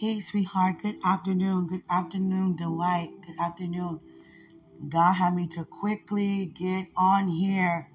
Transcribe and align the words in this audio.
Hey, 0.00 0.18
sweetheart. 0.18 0.80
Good 0.80 0.96
afternoon. 1.04 1.66
Good 1.66 1.82
afternoon, 1.90 2.56
Dwight. 2.56 3.10
Good 3.20 3.38
afternoon. 3.38 4.00
God 4.88 5.12
had 5.12 5.34
me 5.34 5.46
to 5.48 5.66
quickly 5.66 6.46
get 6.46 6.86
on 6.96 7.28
here. 7.28 7.90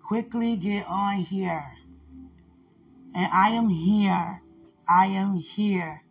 Quickly 0.00 0.56
get 0.56 0.86
on 0.88 1.16
here. 1.16 1.72
And 3.16 3.28
I 3.32 3.48
am 3.48 3.68
here. 3.68 4.42
I 4.88 5.06
am 5.06 5.34
here. 5.34 6.04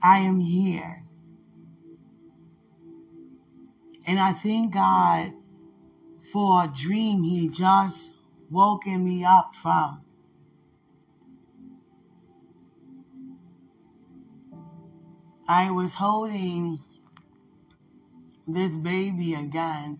I 0.00 0.18
am 0.18 0.38
here. 0.38 1.02
And 4.06 4.20
I 4.20 4.32
thank 4.32 4.74
God 4.74 5.32
for 6.32 6.62
a 6.62 6.68
dream 6.68 7.24
He 7.24 7.48
just 7.48 8.12
woken 8.48 9.02
me 9.02 9.24
up 9.24 9.56
from. 9.56 10.02
I 15.48 15.70
was 15.70 15.94
holding 15.94 16.78
this 18.46 18.76
baby 18.76 19.34
again, 19.34 19.98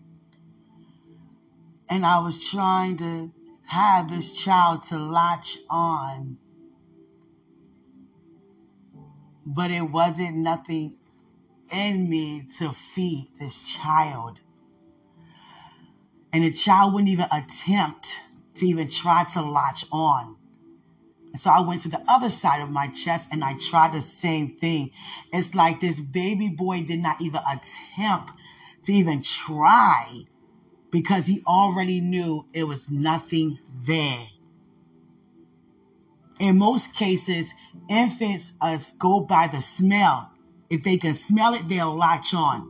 and 1.89 2.05
I 2.05 2.19
was 2.19 2.49
trying 2.49 2.97
to 2.97 3.31
have 3.67 4.09
this 4.09 4.41
child 4.41 4.83
to 4.83 4.97
latch 4.97 5.57
on, 5.69 6.37
but 9.45 9.69
it 9.69 9.81
wasn't 9.81 10.37
nothing 10.37 10.97
in 11.71 12.09
me 12.09 12.43
to 12.59 12.71
feed 12.71 13.31
this 13.39 13.75
child. 13.75 14.39
And 16.31 16.43
the 16.43 16.51
child 16.51 16.93
wouldn't 16.93 17.09
even 17.09 17.27
attempt 17.31 18.21
to 18.55 18.65
even 18.65 18.89
try 18.89 19.23
to 19.33 19.41
latch 19.41 19.85
on. 19.91 20.37
So 21.35 21.49
I 21.49 21.61
went 21.61 21.81
to 21.83 21.89
the 21.89 22.03
other 22.07 22.29
side 22.29 22.61
of 22.61 22.69
my 22.69 22.87
chest 22.87 23.29
and 23.31 23.43
I 23.43 23.55
tried 23.55 23.93
the 23.93 24.01
same 24.01 24.49
thing. 24.49 24.91
It's 25.31 25.55
like 25.55 25.79
this 25.79 25.99
baby 25.99 26.49
boy 26.49 26.83
did 26.83 26.99
not 26.99 27.21
even 27.21 27.41
attempt 27.51 28.31
to 28.83 28.93
even 28.93 29.21
try 29.23 30.21
because 30.91 31.25
he 31.25 31.41
already 31.47 32.01
knew 32.01 32.45
it 32.53 32.65
was 32.65 32.89
nothing 32.89 33.57
there. 33.87 34.27
In 36.39 36.59
most 36.59 36.93
cases, 36.93 37.53
infants 37.89 38.53
us 38.61 38.91
go 38.93 39.21
by 39.21 39.47
the 39.47 39.61
smell. 39.61 40.31
If 40.69 40.83
they 40.83 40.97
can 40.97 41.13
smell 41.13 41.55
it, 41.55 41.67
they'll 41.67 41.95
latch 41.95 42.33
on. 42.35 42.69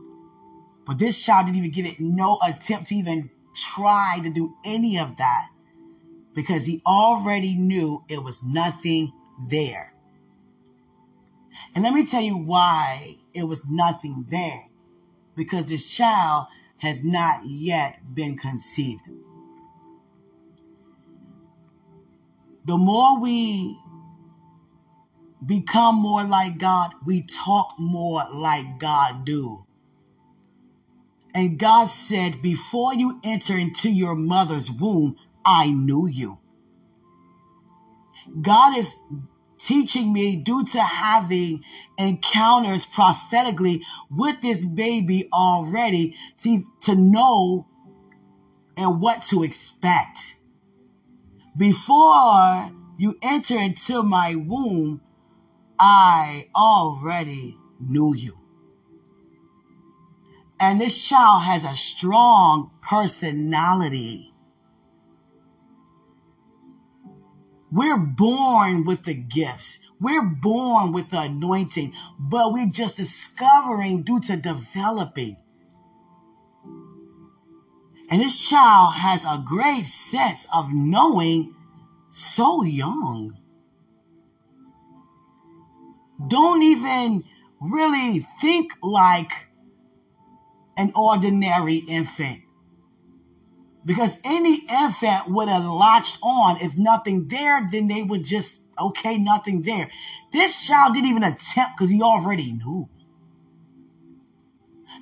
But 0.86 0.98
this 0.98 1.22
child 1.24 1.46
didn't 1.46 1.58
even 1.58 1.70
give 1.70 1.86
it 1.86 2.00
no 2.00 2.38
attempt 2.46 2.88
to 2.88 2.94
even 2.94 3.30
try 3.54 4.18
to 4.22 4.30
do 4.30 4.54
any 4.64 4.98
of 4.98 5.16
that 5.18 5.48
because 6.34 6.66
he 6.66 6.82
already 6.86 7.54
knew 7.56 8.04
it 8.08 8.22
was 8.22 8.42
nothing 8.42 9.12
there. 9.48 9.94
And 11.74 11.84
let 11.84 11.92
me 11.92 12.06
tell 12.06 12.22
you 12.22 12.36
why 12.36 13.16
it 13.32 13.44
was 13.44 13.66
nothing 13.68 14.26
there. 14.28 14.66
Because 15.36 15.66
this 15.66 15.96
child 15.96 16.46
has 16.78 17.02
not 17.02 17.40
yet 17.44 18.14
been 18.14 18.36
conceived. 18.36 19.08
The 22.64 22.76
more 22.76 23.20
we 23.20 23.78
become 25.44 25.96
more 25.96 26.24
like 26.24 26.58
God, 26.58 26.94
we 27.04 27.22
talk 27.22 27.74
more 27.78 28.22
like 28.32 28.78
God 28.78 29.24
do. 29.24 29.64
And 31.34 31.58
God 31.58 31.88
said, 31.88 32.40
before 32.40 32.94
you 32.94 33.20
enter 33.24 33.54
into 33.54 33.90
your 33.90 34.14
mother's 34.14 34.70
womb, 34.70 35.16
I 35.44 35.70
knew 35.70 36.06
you. 36.06 36.38
God 38.40 38.76
is 38.76 38.94
teaching 39.58 40.12
me 40.12 40.36
due 40.36 40.64
to 40.64 40.80
having 40.80 41.62
encounters 41.98 42.86
prophetically 42.86 43.82
with 44.10 44.40
this 44.42 44.64
baby 44.64 45.28
already 45.32 46.16
to, 46.38 46.62
to 46.82 46.94
know 46.94 47.66
and 48.76 49.00
what 49.00 49.22
to 49.22 49.42
expect. 49.42 50.36
Before 51.56 52.70
you 52.98 53.16
enter 53.22 53.56
into 53.58 54.02
my 54.02 54.34
womb, 54.34 55.00
I 55.78 56.48
already 56.54 57.56
knew 57.80 58.14
you. 58.14 58.38
And 60.60 60.80
this 60.80 61.08
child 61.08 61.42
has 61.42 61.64
a 61.64 61.74
strong 61.74 62.70
personality. 62.82 64.33
We're 67.74 67.98
born 67.98 68.84
with 68.84 69.02
the 69.02 69.14
gifts. 69.14 69.80
We're 70.00 70.22
born 70.22 70.92
with 70.92 71.10
the 71.10 71.22
anointing, 71.22 71.92
but 72.20 72.52
we're 72.52 72.70
just 72.70 72.96
discovering 72.96 74.04
due 74.04 74.20
to 74.20 74.36
developing. 74.36 75.38
And 78.08 78.22
this 78.22 78.48
child 78.48 78.94
has 78.94 79.24
a 79.24 79.42
great 79.44 79.86
sense 79.86 80.46
of 80.54 80.72
knowing 80.72 81.56
so 82.10 82.62
young. 82.62 83.38
Don't 86.28 86.62
even 86.62 87.24
really 87.58 88.20
think 88.40 88.72
like 88.84 89.48
an 90.76 90.92
ordinary 90.94 91.82
infant. 91.88 92.43
Because 93.84 94.18
any 94.24 94.60
infant 94.70 95.28
would 95.28 95.48
have 95.48 95.64
latched 95.64 96.18
on. 96.22 96.56
If 96.60 96.78
nothing 96.78 97.28
there, 97.28 97.68
then 97.70 97.86
they 97.86 98.02
would 98.02 98.24
just, 98.24 98.62
okay, 98.80 99.18
nothing 99.18 99.62
there. 99.62 99.90
This 100.32 100.66
child 100.66 100.94
didn't 100.94 101.10
even 101.10 101.22
attempt 101.22 101.76
because 101.76 101.90
he 101.90 102.02
already 102.02 102.52
knew. 102.52 102.88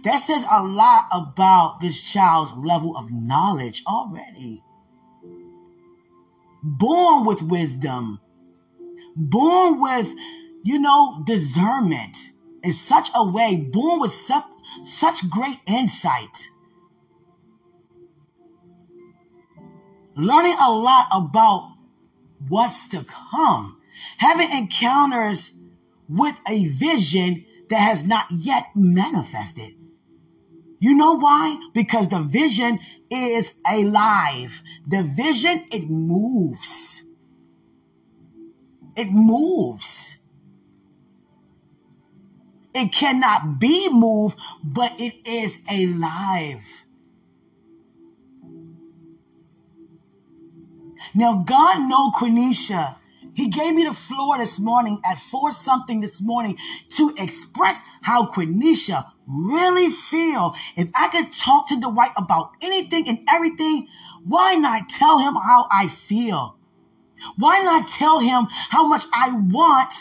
That 0.05 0.19
says 0.19 0.45
a 0.51 0.65
lot 0.65 1.05
about 1.13 1.79
this 1.81 2.11
child's 2.11 2.53
level 2.55 2.97
of 2.97 3.13
knowledge 3.13 3.85
already. 3.87 4.63
Born 6.65 7.25
with 7.25 7.43
wisdom, 7.43 8.21
born 9.15 9.81
with, 9.81 10.13
you 10.65 10.79
know, 10.79 11.23
discernment 11.25 12.17
in 12.63 12.73
such 12.73 13.11
a 13.15 13.29
way, 13.29 13.69
born 13.73 14.01
with 14.01 14.13
such, 14.13 14.45
such 14.83 15.29
great 15.31 15.59
insight. 15.67 16.49
Learning 20.15 20.57
a 20.61 20.71
lot 20.71 21.07
about 21.13 21.77
what's 22.49 22.89
to 22.89 23.05
come. 23.05 23.81
Having 24.19 24.51
encounters 24.51 25.53
with 26.09 26.39
a 26.49 26.69
vision 26.69 27.45
that 27.69 27.79
has 27.79 28.07
not 28.07 28.27
yet 28.31 28.67
manifested. 28.75 29.75
You 30.79 30.95
know 30.95 31.15
why? 31.15 31.59
Because 31.73 32.09
the 32.09 32.21
vision 32.21 32.81
is 33.11 33.55
alive. 33.71 34.63
The 34.87 35.03
vision, 35.03 35.65
it 35.71 35.89
moves. 35.89 37.03
It 38.97 39.09
moves. 39.11 40.17
It 42.75 42.93
cannot 42.93 43.61
be 43.61 43.89
moved, 43.91 44.39
but 44.65 45.01
it 45.01 45.15
is 45.27 45.63
alive. 45.71 46.82
Now, 51.15 51.43
God 51.47 51.89
know 51.89 52.11
Quenisha. 52.11 52.97
He 53.35 53.49
gave 53.49 53.75
me 53.75 53.85
the 53.85 53.95
floor 53.95 54.39
this 54.39 54.59
morning 54.59 55.01
at 55.11 55.19
four 55.19 55.53
something 55.53 56.01
this 56.01 56.23
morning 56.23 56.59
to 56.91 57.15
express 57.19 57.83
how 58.03 58.27
Quenisha 58.27 59.05
really 59.27 59.91
feel. 59.91 60.55
If 60.77 60.91
I 60.95 61.09
could 61.09 61.33
talk 61.33 61.69
to 61.69 61.81
Dwight 61.81 62.13
about 62.17 62.53
anything 62.63 63.09
and 63.09 63.21
everything, 63.31 63.89
why 64.25 64.55
not 64.55 64.89
tell 64.89 65.19
him 65.19 65.35
how 65.35 65.67
I 65.71 65.89
feel? 65.89 66.59
Why 67.37 67.61
not 67.61 67.89
tell 67.89 68.21
him 68.21 68.49
how 68.51 68.87
much 68.87 69.05
I 69.15 69.33
want 69.33 69.95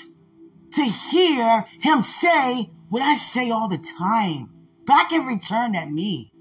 to 0.74 0.84
hear 0.84 1.66
him 1.80 2.02
say 2.02 2.70
what 2.90 3.02
I 3.02 3.16
say 3.16 3.52
all 3.52 3.68
the 3.68 3.78
time 3.78 4.50
back 4.86 5.12
in 5.12 5.26
return 5.26 5.76
at 5.76 5.92
me? 5.92 6.34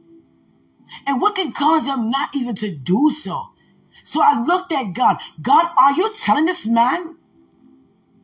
And 1.07 1.21
what 1.21 1.37
can 1.37 1.53
cause 1.53 1.87
him 1.87 2.11
not 2.11 2.31
even 2.35 2.55
to 2.57 2.75
do 2.75 3.11
so? 3.11 3.51
So 4.11 4.21
I 4.21 4.43
looked 4.43 4.73
at 4.73 4.93
God. 4.93 5.19
God, 5.41 5.71
are 5.79 5.93
you 5.93 6.13
telling 6.13 6.45
this 6.45 6.67
man 6.67 7.17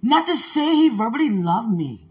not 0.03 0.27
to 0.27 0.35
say 0.35 0.75
he 0.75 0.89
verbally 0.89 1.31
loved 1.31 1.71
me? 1.71 2.09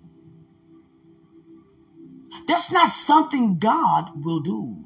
That's 2.47 2.71
not 2.71 2.89
something 2.89 3.59
God 3.59 4.23
will 4.23 4.39
do. 4.39 4.77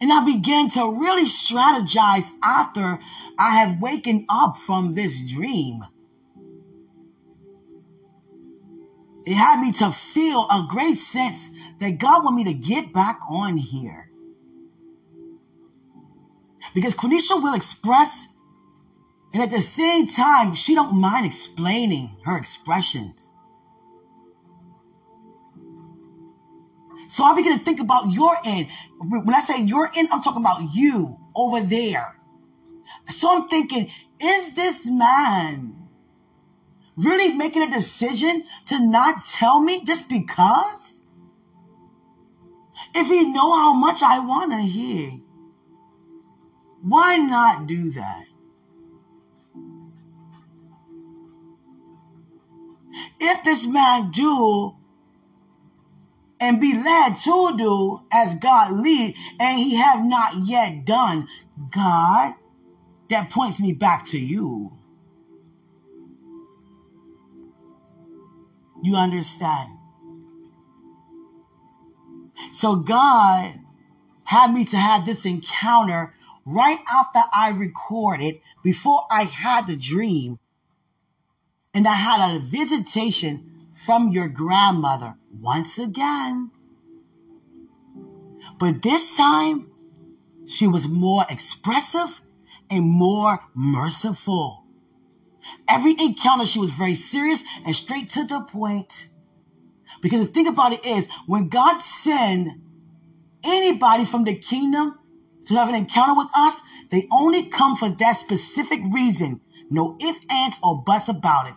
And 0.00 0.12
I 0.12 0.24
began 0.24 0.68
to 0.70 1.00
really 1.00 1.24
strategize 1.24 2.30
after 2.44 3.00
I 3.36 3.56
have 3.56 3.80
wakened 3.82 4.26
up 4.28 4.56
from 4.56 4.94
this 4.94 5.32
dream. 5.32 5.82
It 9.26 9.34
had 9.34 9.60
me 9.60 9.72
to 9.72 9.90
feel 9.90 10.46
a 10.48 10.66
great 10.68 10.96
sense 10.96 11.50
that 11.80 11.98
God 11.98 12.22
want 12.22 12.36
me 12.36 12.44
to 12.44 12.54
get 12.54 12.92
back 12.92 13.18
on 13.28 13.56
here. 13.56 14.08
Because 16.74 16.94
Quenisha 16.94 17.42
will 17.42 17.54
express, 17.54 18.28
and 19.34 19.42
at 19.42 19.50
the 19.50 19.60
same 19.60 20.06
time, 20.06 20.54
she 20.54 20.76
don't 20.76 20.94
mind 20.94 21.26
explaining 21.26 22.16
her 22.24 22.38
expressions. 22.38 23.34
So 27.08 27.24
I 27.24 27.34
begin 27.34 27.58
to 27.58 27.64
think 27.64 27.80
about 27.80 28.10
your 28.10 28.36
end. 28.44 28.68
When 29.00 29.34
I 29.34 29.40
say 29.40 29.62
your 29.62 29.90
end, 29.96 30.08
I'm 30.12 30.22
talking 30.22 30.42
about 30.42 30.74
you 30.74 31.18
over 31.34 31.60
there. 31.60 32.20
So 33.08 33.34
I'm 33.34 33.48
thinking, 33.48 33.90
is 34.20 34.54
this 34.54 34.88
man 34.88 35.85
really 36.96 37.32
making 37.32 37.62
a 37.62 37.70
decision 37.70 38.44
to 38.66 38.84
not 38.84 39.26
tell 39.26 39.60
me 39.60 39.84
just 39.84 40.08
because? 40.08 41.00
If 42.94 43.08
he 43.08 43.32
know 43.32 43.54
how 43.54 43.74
much 43.74 44.02
I 44.02 44.18
want 44.20 44.52
to 44.52 44.58
hear, 44.58 45.12
why 46.82 47.16
not 47.16 47.66
do 47.66 47.90
that? 47.90 48.24
If 53.18 53.44
this 53.44 53.66
man 53.66 54.10
do 54.10 54.76
and 56.40 56.60
be 56.60 56.74
led 56.74 57.16
to 57.18 57.54
do 57.56 58.00
as 58.12 58.34
God 58.36 58.72
lead, 58.72 59.14
and 59.40 59.58
he 59.58 59.76
have 59.76 60.04
not 60.04 60.34
yet 60.44 60.84
done, 60.84 61.28
God, 61.70 62.34
that 63.08 63.30
points 63.30 63.60
me 63.60 63.72
back 63.72 64.06
to 64.08 64.18
you. 64.18 64.75
You 68.86 68.94
understand? 68.94 69.78
So 72.52 72.76
God 72.76 73.58
had 74.22 74.52
me 74.52 74.64
to 74.66 74.76
have 74.76 75.04
this 75.04 75.26
encounter 75.26 76.14
right 76.44 76.78
after 76.94 77.18
I 77.34 77.50
recorded, 77.50 78.36
before 78.62 79.02
I 79.10 79.24
had 79.24 79.66
the 79.66 79.74
dream. 79.74 80.38
And 81.74 81.88
I 81.88 81.94
had 81.94 82.36
a 82.36 82.38
visitation 82.38 83.70
from 83.74 84.12
your 84.12 84.28
grandmother 84.28 85.16
once 85.36 85.80
again. 85.80 86.52
But 88.60 88.82
this 88.82 89.16
time, 89.16 89.68
she 90.46 90.68
was 90.68 90.86
more 90.86 91.24
expressive 91.28 92.22
and 92.70 92.84
more 92.84 93.40
merciful. 93.52 94.65
Every 95.68 95.94
encounter, 95.98 96.46
she 96.46 96.58
was 96.58 96.70
very 96.70 96.94
serious 96.94 97.42
and 97.64 97.74
straight 97.74 98.08
to 98.10 98.24
the 98.24 98.40
point. 98.40 99.08
Because 100.00 100.26
the 100.26 100.32
thing 100.32 100.46
about 100.46 100.72
it 100.72 100.84
is, 100.84 101.08
when 101.26 101.48
God 101.48 101.80
send 101.80 102.62
anybody 103.44 104.04
from 104.04 104.24
the 104.24 104.34
kingdom 104.34 104.98
to 105.46 105.54
have 105.54 105.68
an 105.68 105.74
encounter 105.74 106.14
with 106.14 106.28
us, 106.36 106.60
they 106.90 107.06
only 107.10 107.46
come 107.46 107.76
for 107.76 107.88
that 107.88 108.16
specific 108.16 108.80
reason. 108.92 109.40
No 109.70 109.96
ifs, 110.00 110.20
ands, 110.30 110.58
or 110.62 110.82
buts 110.82 111.08
about 111.08 111.48
it. 111.48 111.54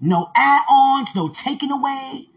No 0.00 0.28
add-ons, 0.34 1.14
no 1.14 1.28
taking 1.28 1.70
away. 1.70 2.28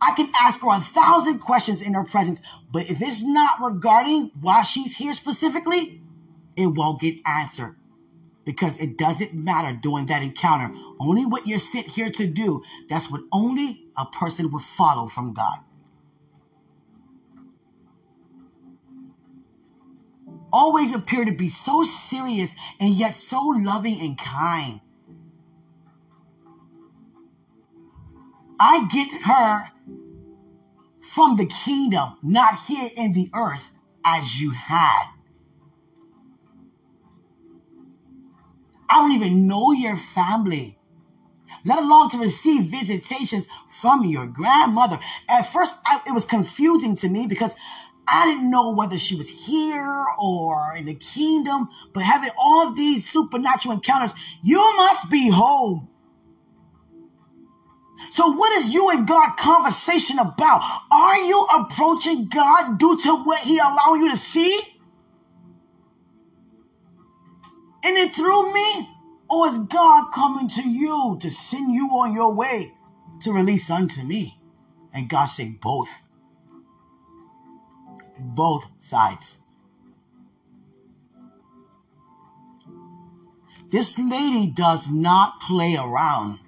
I 0.00 0.12
can 0.14 0.30
ask 0.40 0.60
her 0.62 0.68
a 0.70 0.80
thousand 0.80 1.40
questions 1.40 1.82
in 1.82 1.94
her 1.94 2.04
presence, 2.04 2.40
but 2.70 2.88
if 2.88 3.02
it's 3.02 3.24
not 3.24 3.60
regarding 3.60 4.30
why 4.40 4.62
she's 4.62 4.94
here 4.96 5.12
specifically, 5.12 6.00
it 6.56 6.66
won't 6.66 7.00
get 7.00 7.16
answered 7.26 7.77
because 8.48 8.78
it 8.78 8.96
doesn't 8.96 9.34
matter 9.34 9.78
during 9.78 10.06
that 10.06 10.22
encounter. 10.22 10.74
Only 10.98 11.26
what 11.26 11.46
you're 11.46 11.58
sent 11.58 11.86
here 11.86 12.10
to 12.12 12.26
do, 12.26 12.62
that's 12.88 13.10
what 13.10 13.20
only 13.30 13.84
a 13.94 14.06
person 14.06 14.50
would 14.52 14.62
follow 14.62 15.06
from 15.06 15.34
God. 15.34 15.58
Always 20.50 20.94
appear 20.94 21.26
to 21.26 21.32
be 21.32 21.50
so 21.50 21.82
serious 21.82 22.54
and 22.80 22.94
yet 22.94 23.16
so 23.16 23.48
loving 23.48 24.00
and 24.00 24.16
kind. 24.16 24.80
I 28.58 28.88
get 28.90 29.24
her 29.24 29.68
from 31.02 31.36
the 31.36 31.44
kingdom, 31.44 32.16
not 32.22 32.60
here 32.60 32.88
in 32.96 33.12
the 33.12 33.28
earth 33.34 33.72
as 34.06 34.40
you 34.40 34.52
had. 34.52 35.17
I 38.88 38.96
don't 38.96 39.12
even 39.12 39.46
know 39.46 39.72
your 39.72 39.96
family, 39.96 40.78
let 41.64 41.78
alone 41.78 42.10
to 42.10 42.18
receive 42.18 42.64
visitations 42.64 43.46
from 43.68 44.04
your 44.04 44.26
grandmother. 44.26 44.98
At 45.28 45.42
first, 45.42 45.76
I, 45.84 46.00
it 46.06 46.12
was 46.12 46.24
confusing 46.24 46.96
to 46.96 47.08
me 47.08 47.26
because 47.26 47.54
I 48.06 48.26
didn't 48.26 48.50
know 48.50 48.74
whether 48.74 48.98
she 48.98 49.16
was 49.16 49.28
here 49.28 50.04
or 50.18 50.74
in 50.76 50.86
the 50.86 50.94
kingdom, 50.94 51.68
but 51.92 52.02
having 52.02 52.30
all 52.38 52.72
these 52.72 53.08
supernatural 53.08 53.74
encounters, 53.74 54.14
you 54.42 54.58
must 54.76 55.10
be 55.10 55.28
home. 55.28 55.88
So 58.10 58.32
what 58.32 58.52
is 58.58 58.72
you 58.72 58.90
and 58.90 59.06
God 59.06 59.36
conversation 59.36 60.18
about? 60.18 60.62
Are 60.90 61.18
you 61.18 61.46
approaching 61.58 62.28
God 62.28 62.78
due 62.78 62.98
to 62.98 63.16
what 63.24 63.40
he 63.40 63.58
allowing 63.58 64.02
you 64.02 64.10
to 64.10 64.16
see? 64.16 64.58
And 67.84 67.96
it 67.96 68.14
through 68.14 68.52
me? 68.52 68.90
Or 69.30 69.46
is 69.46 69.58
God 69.58 70.10
coming 70.12 70.48
to 70.48 70.68
you 70.68 71.18
to 71.20 71.30
send 71.30 71.72
you 71.72 71.88
on 71.90 72.14
your 72.14 72.34
way 72.34 72.74
to 73.20 73.32
release 73.32 73.70
unto 73.70 74.02
me? 74.02 74.38
And 74.92 75.08
God 75.08 75.26
say 75.26 75.50
both. 75.60 75.90
Both 78.18 78.64
sides. 78.78 79.38
This 83.70 83.98
lady 83.98 84.50
does 84.50 84.90
not 84.90 85.40
play 85.40 85.76
around. 85.76 86.40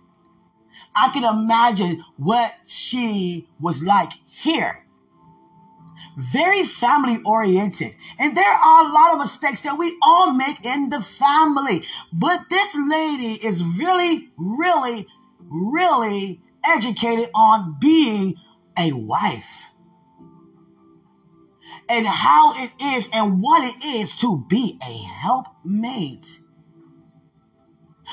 I 0.97 1.11
can 1.11 1.25
imagine 1.25 2.03
what 2.17 2.55
she 2.67 3.47
was 3.61 3.83
like 3.83 4.12
here. 4.26 4.85
Very 6.17 6.65
family 6.65 7.19
oriented. 7.25 7.95
And 8.19 8.37
there 8.37 8.45
are 8.45 8.87
a 8.87 8.93
lot 8.93 9.12
of 9.12 9.19
mistakes 9.19 9.61
that 9.62 9.79
we 9.79 9.97
all 10.03 10.33
make 10.33 10.65
in 10.65 10.91
the 10.91 11.01
family. 11.01 11.85
But 12.12 12.51
this 12.51 12.77
lady 12.77 13.47
is 13.47 13.65
really, 13.65 14.31
really, 14.37 15.07
really 15.39 16.43
educated 16.65 17.29
on 17.35 17.77
being 17.81 18.35
a 18.79 18.93
wife 18.93 19.71
and 21.91 22.07
how 22.07 22.53
it 22.62 22.71
is 22.81 23.11
and 23.12 23.43
what 23.43 23.65
it 23.65 23.85
is 23.85 24.15
to 24.21 24.45
be 24.49 24.79
a 24.83 24.93
helpmate. 24.93 26.40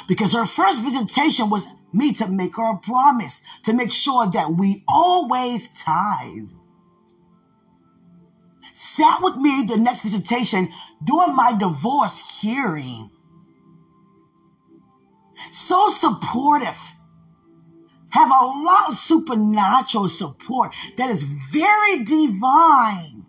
Because 0.07 0.33
her 0.33 0.45
first 0.45 0.83
visitation 0.83 1.49
was 1.49 1.67
me 1.93 2.13
to 2.13 2.27
make 2.27 2.55
her 2.55 2.75
a 2.75 2.79
promise 2.79 3.41
to 3.63 3.73
make 3.73 3.91
sure 3.91 4.29
that 4.31 4.51
we 4.51 4.83
always 4.87 5.67
tithe. 5.69 6.49
Sat 8.79 9.23
with 9.23 9.37
me 9.37 9.63
the 9.63 9.75
next 9.75 10.03
visitation 10.03 10.71
during 11.03 11.35
my 11.35 11.51
divorce 11.57 12.39
hearing. 12.39 13.09
So 15.49 15.89
supportive. 15.89 16.79
Have 18.11 18.29
a 18.29 18.45
lot 18.45 18.89
of 18.89 18.93
supernatural 18.93 20.07
support 20.09 20.75
that 20.97 21.09
is 21.09 21.23
very 21.23 22.03
divine. 22.03 23.25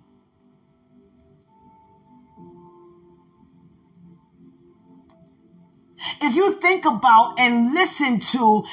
if 6.20 6.36
you 6.36 6.52
think 6.60 6.84
about 6.84 7.40
and 7.40 7.72
listen 7.72 8.20
to 8.20 8.64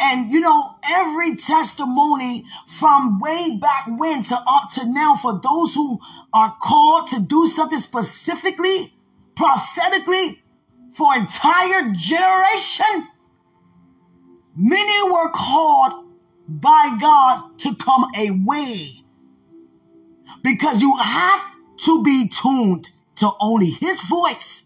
and 0.00 0.32
you 0.32 0.40
know 0.40 0.62
every 0.88 1.36
testimony 1.36 2.44
from 2.66 3.20
way 3.20 3.58
back 3.60 3.86
when 3.86 4.22
to 4.22 4.34
up 4.34 4.70
to 4.72 4.90
now 4.90 5.14
for 5.14 5.38
those 5.40 5.74
who 5.74 5.98
are 6.32 6.56
called 6.60 7.08
to 7.08 7.20
do 7.20 7.46
something 7.46 7.78
specifically 7.78 8.94
prophetically 9.36 10.42
for 10.92 11.14
entire 11.14 11.92
generation 11.92 13.08
many 14.56 15.10
were 15.10 15.30
called 15.30 16.06
by 16.48 16.96
god 17.00 17.58
to 17.58 17.74
come 17.76 18.06
away 18.16 18.88
because 20.42 20.80
you 20.80 20.96
have 20.96 21.50
to 21.76 22.02
be 22.02 22.28
tuned 22.28 22.90
to 23.16 23.30
only 23.40 23.70
his 23.70 24.00
voice 24.02 24.64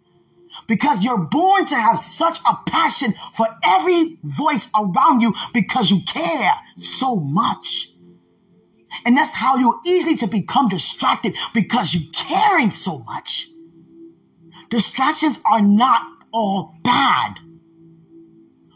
because 0.66 1.04
you're 1.04 1.26
born 1.26 1.66
to 1.66 1.74
have 1.74 1.98
such 1.98 2.38
a 2.48 2.56
passion 2.70 3.12
for 3.34 3.46
every 3.64 4.18
voice 4.22 4.68
around 4.74 5.20
you 5.20 5.34
because 5.52 5.90
you 5.90 6.00
care 6.06 6.52
so 6.76 7.16
much. 7.16 7.88
And 9.04 9.16
that's 9.16 9.34
how 9.34 9.56
you're 9.56 9.80
easily 9.86 10.16
to 10.16 10.26
become 10.26 10.68
distracted 10.68 11.36
because 11.52 11.94
you're 11.94 12.12
caring 12.12 12.70
so 12.70 13.00
much. 13.00 13.48
Distractions 14.70 15.38
are 15.44 15.60
not 15.60 16.02
all 16.32 16.74
bad, 16.82 17.38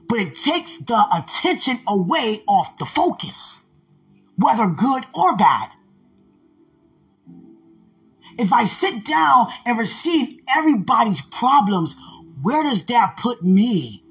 but 0.09 0.19
it 0.19 0.37
takes 0.37 0.77
the 0.79 1.05
attention 1.17 1.79
away 1.89 2.39
off 2.47 2.79
the 2.79 2.85
focus, 2.85 3.61
whether 4.37 4.67
good 4.67 5.05
or 5.15 5.37
bad. 5.37 5.71
If 8.39 8.53
I 8.53 8.65
sit 8.65 9.05
down 9.05 9.49
and 9.67 9.77
receive 9.77 10.41
everybody's 10.57 11.21
problems, 11.21 11.97
where 12.41 12.63
does 12.63 12.87
that 12.87 13.17
put 13.19 13.43
me 13.43 14.05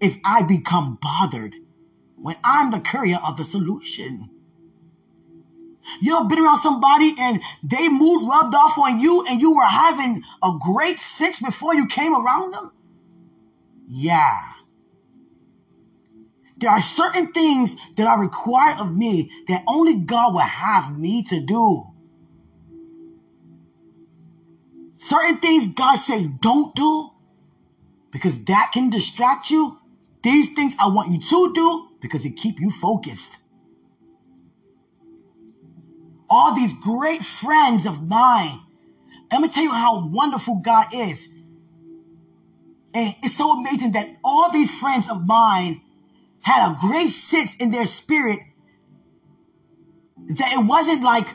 if 0.00 0.16
I 0.24 0.42
become 0.42 0.98
bothered 1.00 1.54
when 2.16 2.36
I'm 2.42 2.70
the 2.70 2.80
courier 2.80 3.18
of 3.26 3.36
the 3.36 3.44
solution? 3.44 4.30
You 6.00 6.16
ever 6.18 6.28
been 6.28 6.40
around 6.40 6.58
somebody 6.58 7.14
and 7.18 7.42
they 7.62 7.88
mood 7.88 8.28
rubbed 8.28 8.54
off 8.54 8.78
on 8.78 9.00
you 9.00 9.24
and 9.28 9.40
you 9.40 9.54
were 9.54 9.64
having 9.64 10.22
a 10.42 10.52
great 10.60 10.98
sex 10.98 11.40
before 11.40 11.74
you 11.74 11.86
came 11.86 12.14
around 12.14 12.52
them? 12.52 12.72
Yeah. 13.86 14.52
There 16.56 16.70
are 16.70 16.80
certain 16.80 17.32
things 17.32 17.76
that 17.96 18.06
are 18.06 18.20
required 18.20 18.80
of 18.80 18.96
me 18.96 19.30
that 19.46 19.62
only 19.68 19.96
God 19.96 20.34
will 20.34 20.40
have 20.40 20.98
me 20.98 21.22
to 21.24 21.40
do. 21.40 21.84
Certain 24.98 25.38
things 25.38 25.68
God 25.68 25.94
say 25.94 26.26
don't 26.26 26.74
do 26.74 27.10
because 28.10 28.44
that 28.44 28.72
can 28.74 28.90
distract 28.90 29.48
you. 29.48 29.78
These 30.22 30.52
things 30.54 30.74
I 30.78 30.88
want 30.88 31.12
you 31.12 31.20
to 31.20 31.54
do 31.54 31.88
because 32.02 32.26
it 32.26 32.32
keep 32.36 32.60
you 32.60 32.72
focused. 32.72 33.38
All 36.28 36.52
these 36.52 36.72
great 36.74 37.22
friends 37.24 37.86
of 37.86 38.06
mine. 38.06 38.60
Let 39.30 39.40
me 39.40 39.48
tell 39.48 39.62
you 39.62 39.70
how 39.70 40.08
wonderful 40.08 40.56
God 40.56 40.88
is. 40.92 41.28
And 42.92 43.14
it's 43.22 43.36
so 43.36 43.52
amazing 43.52 43.92
that 43.92 44.08
all 44.24 44.50
these 44.50 44.70
friends 44.70 45.08
of 45.08 45.24
mine 45.24 45.80
had 46.40 46.72
a 46.72 46.76
great 46.80 47.10
sense 47.10 47.54
in 47.56 47.70
their 47.70 47.86
spirit 47.86 48.40
that 50.26 50.52
it 50.54 50.66
wasn't 50.66 51.02
like, 51.02 51.28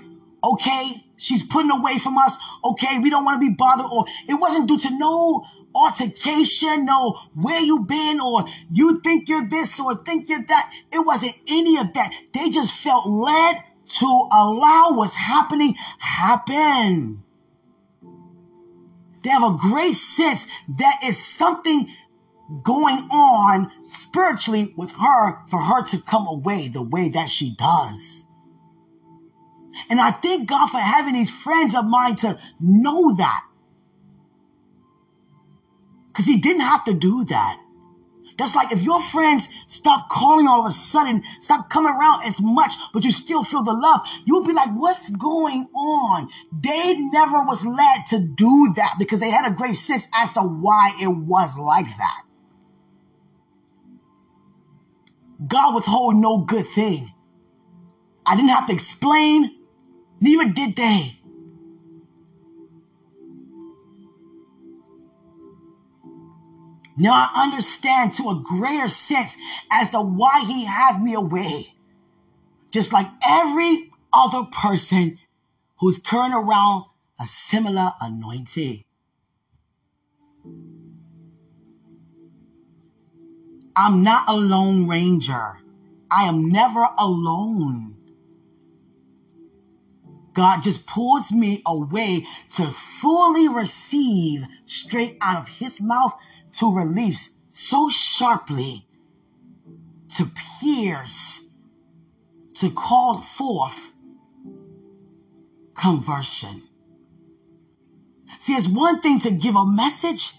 okay, 0.44 0.96
she's 1.24 1.44
putting 1.44 1.72
away 1.72 1.98
from 1.98 2.18
us. 2.18 2.38
Okay, 2.64 3.00
we 3.00 3.10
don't 3.10 3.26
want 3.26 3.42
to 3.42 3.48
be 3.48 3.54
bothered. 3.54 3.88
Or 3.92 4.06
it 4.28 4.36
wasn't 4.36 4.68
due 4.68 4.80
to 4.80 4.98
no 4.98 5.46
altercation, 5.76 6.86
no 6.86 7.18
where 7.34 7.62
you 7.62 7.86
been, 7.86 8.20
or 8.20 8.46
you 8.72 9.00
think 9.00 9.30
you're 9.30 9.48
this 9.48 9.80
or 9.80 9.96
think 9.96 10.30
you're 10.30 10.44
that. 10.44 10.72
It 10.92 11.00
wasn't 11.00 11.34
any 11.48 11.78
of 11.78 11.94
that. 11.94 12.14
They 12.34 12.50
just 12.50 12.76
felt 12.76 13.08
led 13.08 13.64
to 14.00 14.30
allow 14.32 14.92
what's 14.94 15.16
happening 15.16 15.76
happen. 16.00 17.24
They 19.24 19.30
have 19.30 19.44
a 19.44 19.58
great 19.58 19.96
sense 19.96 20.46
that 20.78 21.00
is 21.04 21.24
something 21.24 21.90
going 22.62 22.98
on 23.10 23.72
spiritually 23.84 24.74
with 24.76 24.92
her 24.94 25.48
for 25.48 25.62
her 25.62 25.84
to 25.88 26.02
come 26.02 26.28
away 26.28 26.68
the 26.68 26.84
way 26.84 27.10
that 27.10 27.30
she 27.30 27.56
does. 27.56 28.23
And 29.90 30.00
I 30.00 30.12
thank 30.12 30.48
God 30.48 30.68
for 30.68 30.80
having 30.80 31.14
these 31.14 31.32
friends 31.32 31.76
of 31.76 31.86
mine 31.86 32.16
to 32.18 32.40
know 32.60 33.16
that. 33.16 33.44
Because 36.08 36.26
he 36.26 36.40
didn't 36.40 36.62
have 36.62 36.86
to 36.86 36.94
do 36.94 37.24
that. 37.26 37.60
That's 38.38 38.56
like 38.56 38.72
if 38.72 38.82
your 38.82 39.00
friends 39.00 39.48
stop 39.68 40.10
calling 40.10 40.48
all 40.48 40.62
of 40.62 40.68
a 40.68 40.72
sudden, 40.72 41.24
stop 41.40 41.70
coming 41.70 41.94
around 41.94 42.24
as 42.26 42.42
much, 42.42 42.74
but 42.92 43.04
you 43.04 43.12
still 43.12 43.44
feel 43.44 43.64
the 43.64 43.74
love, 43.74 44.02
you'll 44.26 44.44
be 44.44 44.54
like, 44.54 44.70
what's 44.72 45.10
going 45.12 45.68
on? 45.76 46.30
They 46.52 46.96
never 46.98 47.44
was 47.44 47.66
led 47.66 48.06
to 48.10 48.20
do 48.20 48.74
that 48.76 48.96
because 48.98 49.20
they 49.20 49.30
had 49.30 49.52
a 49.52 49.56
great 49.56 49.76
sense 49.76 50.08
as 50.16 50.34
to 50.34 50.42
why 50.42 50.92
it 51.02 51.08
was 51.08 51.58
like 51.58 51.86
that. 51.98 52.22
God 55.48 55.76
withhold 55.76 56.16
no 56.16 56.40
good 56.40 56.66
thing. 56.66 57.14
I 58.26 58.36
didn't 58.36 58.52
have 58.52 58.68
to 58.68 58.74
explain, 58.74 59.52
neither 60.24 60.50
did 60.50 60.76
they. 60.76 61.20
Now 66.96 67.12
I 67.12 67.44
understand 67.44 68.14
to 68.16 68.30
a 68.30 68.42
greater 68.44 68.88
sense 68.88 69.38
as 69.72 69.90
to 69.90 70.02
why 70.02 70.46
he 70.48 70.66
had 70.66 71.02
me 71.02 71.14
away. 71.14 71.74
Just 72.72 72.94
like 72.94 73.08
every 73.28 73.92
other 74.14 74.44
person 74.46 75.20
who's 75.80 75.98
carrying 75.98 76.34
around 76.34 76.86
a 77.20 77.28
similar 77.28 77.92
anointing. 78.00 78.84
I'm 83.76 84.04
not 84.04 84.30
a 84.30 84.36
lone 84.36 84.88
ranger. 84.88 85.60
I 86.12 86.26
am 86.26 86.50
never 86.50 86.88
alone. 86.98 87.98
God 90.34 90.64
just 90.64 90.88
pulls 90.88 91.32
me 91.32 91.62
away 91.66 92.26
to 92.52 92.64
fully 92.64 93.48
receive 93.48 94.46
straight 94.66 95.18
out 95.22 95.44
of 95.44 95.48
his 95.48 95.80
mouth 95.80 96.14
to 96.54 96.74
release 96.74 97.32
so 97.50 97.90
sharply 97.90 98.88
to 100.16 100.30
pierce, 100.62 101.46
to 102.56 102.70
call 102.70 103.22
forth 103.22 103.92
conversion. 105.76 106.64
See, 108.40 108.54
it's 108.54 108.68
one 108.68 109.02
thing 109.02 109.20
to 109.20 109.32
give 109.32 109.56
a 109.56 109.66
message 109.66 110.34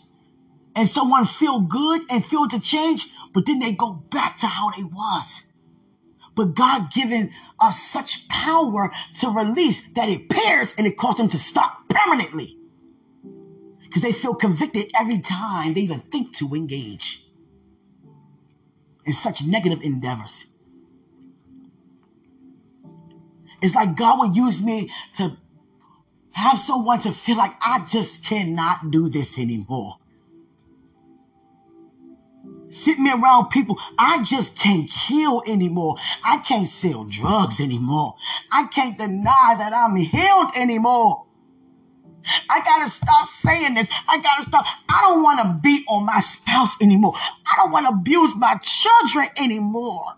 and 0.76 0.88
someone 0.88 1.24
feel 1.24 1.60
good 1.60 2.02
and 2.10 2.24
feel 2.24 2.48
to 2.48 2.60
change, 2.60 3.08
but 3.32 3.46
then 3.46 3.58
they 3.60 3.72
go 3.72 4.04
back 4.10 4.36
to 4.38 4.46
how 4.46 4.70
they 4.70 4.84
was. 4.84 5.44
But 6.34 6.54
God 6.54 6.92
given 6.92 7.30
us 7.60 7.80
such 7.80 8.28
power 8.28 8.92
to 9.20 9.30
release 9.30 9.92
that 9.92 10.08
it 10.08 10.28
pairs 10.28 10.74
and 10.76 10.86
it 10.86 10.96
causes 10.96 11.18
them 11.18 11.28
to 11.28 11.38
stop 11.38 11.88
permanently 11.88 12.58
because 13.82 14.02
they 14.02 14.12
feel 14.12 14.34
convicted 14.34 14.90
every 14.98 15.20
time 15.20 15.74
they 15.74 15.82
even 15.82 16.00
think 16.00 16.34
to 16.36 16.54
engage 16.54 17.24
in 19.04 19.12
such 19.12 19.44
negative 19.46 19.82
endeavors. 19.82 20.46
It's 23.62 23.74
like 23.74 23.96
God 23.96 24.18
would 24.18 24.36
use 24.36 24.62
me 24.62 24.90
to 25.14 25.36
have 26.32 26.58
someone 26.58 26.98
to 27.00 27.12
feel 27.12 27.36
like 27.36 27.52
I 27.64 27.84
just 27.86 28.24
cannot 28.24 28.90
do 28.90 29.08
this 29.08 29.38
anymore. 29.38 29.98
Sit 32.74 32.98
me 32.98 33.12
around 33.12 33.50
people. 33.50 33.78
I 33.96 34.24
just 34.24 34.58
can't 34.58 34.90
kill 34.90 35.44
anymore. 35.46 35.94
I 36.24 36.38
can't 36.38 36.66
sell 36.66 37.04
drugs 37.04 37.60
anymore. 37.60 38.16
I 38.50 38.66
can't 38.66 38.98
deny 38.98 39.54
that 39.58 39.72
I'm 39.72 39.94
healed 39.94 40.48
anymore. 40.56 41.24
I 42.50 42.60
gotta 42.64 42.90
stop 42.90 43.28
saying 43.28 43.74
this. 43.74 43.88
I 44.08 44.18
gotta 44.18 44.42
stop. 44.42 44.66
I 44.88 45.02
don't 45.02 45.22
want 45.22 45.40
to 45.40 45.60
beat 45.62 45.84
on 45.88 46.04
my 46.04 46.18
spouse 46.18 46.74
anymore. 46.82 47.14
I 47.46 47.54
don't 47.56 47.70
want 47.70 47.86
to 47.86 47.92
abuse 47.92 48.34
my 48.34 48.56
children 48.60 49.28
anymore. 49.38 50.16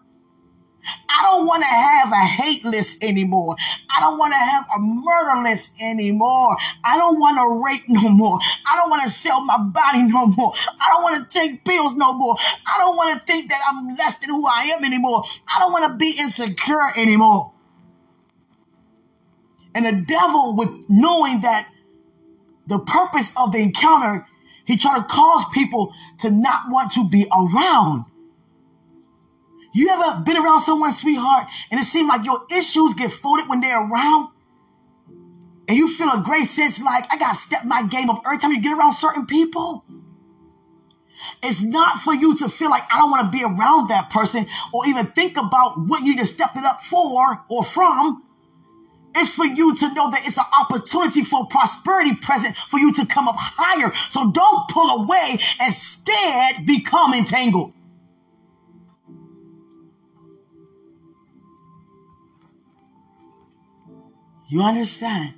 I 1.09 1.23
don't 1.23 1.47
want 1.47 1.63
to 1.63 1.69
have 1.69 2.13
a 2.13 2.25
hate 2.25 2.65
list 2.65 3.03
anymore. 3.03 3.57
I 3.95 4.01
don't 4.01 4.19
want 4.19 4.33
to 4.33 4.39
have 4.39 4.67
a 4.77 4.81
murder 4.81 5.49
list 5.49 5.81
anymore. 5.83 6.57
I 6.85 6.97
don't 6.97 7.19
want 7.19 7.39
to 7.39 7.65
rape 7.65 7.85
no 7.89 8.09
more. 8.11 8.39
I 8.67 8.77
don't 8.77 8.91
want 8.91 9.03
to 9.05 9.11
sell 9.11 9.45
my 9.45 9.59
body 9.59 10.03
no 10.03 10.27
more. 10.27 10.53
I 10.81 10.89
don't 10.91 11.03
want 11.03 11.31
to 11.31 11.39
take 11.39 11.65
pills 11.65 11.95
no 11.95 12.13
more. 12.13 12.37
I 12.67 12.79
don't 12.79 12.97
want 12.97 13.19
to 13.19 13.27
think 13.27 13.49
that 13.49 13.61
I'm 13.71 13.97
less 13.97 14.17
than 14.19 14.31
who 14.31 14.47
I 14.47 14.73
am 14.77 14.85
anymore. 14.85 15.25
I 15.55 15.61
don't 15.61 15.73
want 15.73 15.87
to 15.87 15.97
be 15.97 16.15
insecure 16.19 16.89
anymore. 16.97 17.53
And 19.75 19.85
the 19.85 20.05
devil, 20.07 20.57
with 20.57 20.71
knowing 20.89 21.43
that 21.43 21.69
the 22.67 22.79
purpose 22.79 23.33
of 23.37 23.53
the 23.53 23.59
encounter, 23.59 24.27
he 24.65 24.77
tried 24.77 24.99
to 24.99 25.05
cause 25.05 25.45
people 25.53 25.93
to 26.21 26.31
not 26.31 26.63
want 26.69 26.93
to 26.93 27.09
be 27.09 27.27
around. 27.31 28.07
You 29.77 29.91
ever 29.91 30.23
been 30.25 30.39
around 30.39 30.61
someone, 30.61 30.91
sweetheart, 30.91 31.49
and 31.71 31.79
it 31.79 31.85
seemed 31.85 32.09
like 32.09 32.25
your 32.25 32.47
issues 32.51 32.95
get 32.95 33.13
floated 33.13 33.47
when 33.47 33.61
they're 33.61 33.79
around? 33.79 34.31
And 35.69 35.77
you 35.77 35.87
feel 35.87 36.09
a 36.09 36.23
great 36.25 36.47
sense 36.47 36.81
like, 36.83 37.05
I 37.13 37.19
gotta 37.19 37.35
step 37.35 37.67
my 37.67 37.83
game 37.83 38.09
up 38.09 38.23
every 38.25 38.39
time 38.39 38.53
you 38.53 38.63
get 38.63 38.73
around 38.73 38.93
certain 38.93 39.27
people. 39.27 39.85
It's 41.43 41.63
not 41.63 42.01
for 42.01 42.15
you 42.15 42.35
to 42.39 42.49
feel 42.49 42.71
like 42.71 42.85
I 42.91 42.97
don't 42.97 43.11
want 43.11 43.31
to 43.31 43.39
be 43.39 43.45
around 43.45 43.89
that 43.89 44.09
person 44.09 44.47
or 44.73 44.87
even 44.87 45.05
think 45.05 45.37
about 45.37 45.75
what 45.77 46.01
you 46.01 46.15
need 46.15 46.21
to 46.21 46.27
step 46.27 46.57
it 46.57 46.65
up 46.65 46.83
for 46.83 47.45
or 47.51 47.63
from. 47.63 48.23
It's 49.15 49.35
for 49.35 49.45
you 49.45 49.77
to 49.77 49.95
know 49.95 50.11
that 50.11 50.23
it's 50.27 50.39
an 50.39 50.45
opportunity 50.59 51.23
for 51.23 51.49
prosperity 51.49 52.15
present 52.15 52.57
for 52.57 52.79
you 52.79 52.95
to 52.95 53.05
come 53.05 53.29
up 53.29 53.37
higher. 53.39 53.93
So 54.09 54.31
don't 54.31 54.71
pull 54.71 55.03
away. 55.03 55.37
Instead, 55.61 56.65
become 56.65 57.13
entangled. 57.13 57.75
You 64.49 64.63
understand? 64.63 65.35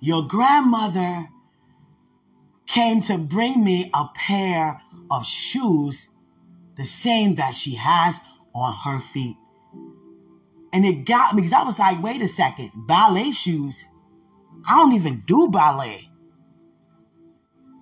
Your 0.00 0.26
grandmother 0.26 1.28
came 2.66 3.00
to 3.02 3.18
bring 3.18 3.62
me 3.62 3.90
a 3.92 4.06
pair 4.14 4.80
of 5.10 5.26
shoes, 5.26 6.08
the 6.76 6.84
same 6.84 7.34
that 7.34 7.54
she 7.54 7.74
has 7.74 8.20
on 8.54 8.74
her 8.84 9.00
feet. 9.00 9.36
And 10.72 10.86
it 10.86 11.04
got 11.04 11.34
me 11.34 11.42
because 11.42 11.52
I 11.52 11.64
was 11.64 11.78
like, 11.78 12.00
wait 12.02 12.22
a 12.22 12.28
second, 12.28 12.70
ballet 12.74 13.32
shoes? 13.32 13.84
I 14.68 14.76
don't 14.76 14.92
even 14.92 15.24
do 15.26 15.48
ballet. 15.48 16.08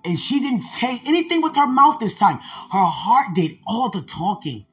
And 0.03 0.17
she 0.17 0.39
didn't 0.39 0.63
say 0.63 0.97
anything 1.05 1.41
with 1.41 1.55
her 1.55 1.67
mouth 1.67 1.99
this 1.99 2.17
time. 2.17 2.37
Her 2.37 2.85
heart 2.85 3.35
did 3.35 3.59
all 3.67 3.89
the 3.89 4.01
talking. 4.01 4.65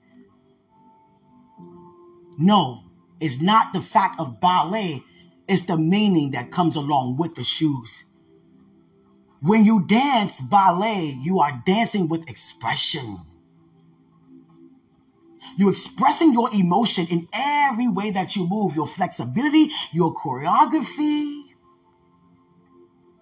No, 2.38 2.85
it's 3.20 3.40
not 3.40 3.72
the 3.72 3.80
fact 3.80 4.20
of 4.20 4.40
ballet, 4.40 5.02
it's 5.48 5.62
the 5.62 5.78
meaning 5.78 6.32
that 6.32 6.50
comes 6.50 6.76
along 6.76 7.16
with 7.16 7.34
the 7.34 7.44
shoes. 7.44 8.04
When 9.40 9.64
you 9.64 9.86
dance 9.86 10.40
ballet, 10.40 11.18
you 11.22 11.40
are 11.40 11.62
dancing 11.64 12.08
with 12.08 12.28
expression. 12.28 13.18
You're 15.56 15.70
expressing 15.70 16.32
your 16.32 16.52
emotion 16.52 17.06
in 17.10 17.28
every 17.32 17.88
way 17.88 18.10
that 18.10 18.36
you 18.36 18.46
move. 18.48 18.74
Your 18.74 18.86
flexibility, 18.86 19.70
your 19.92 20.14
choreography 20.14 21.42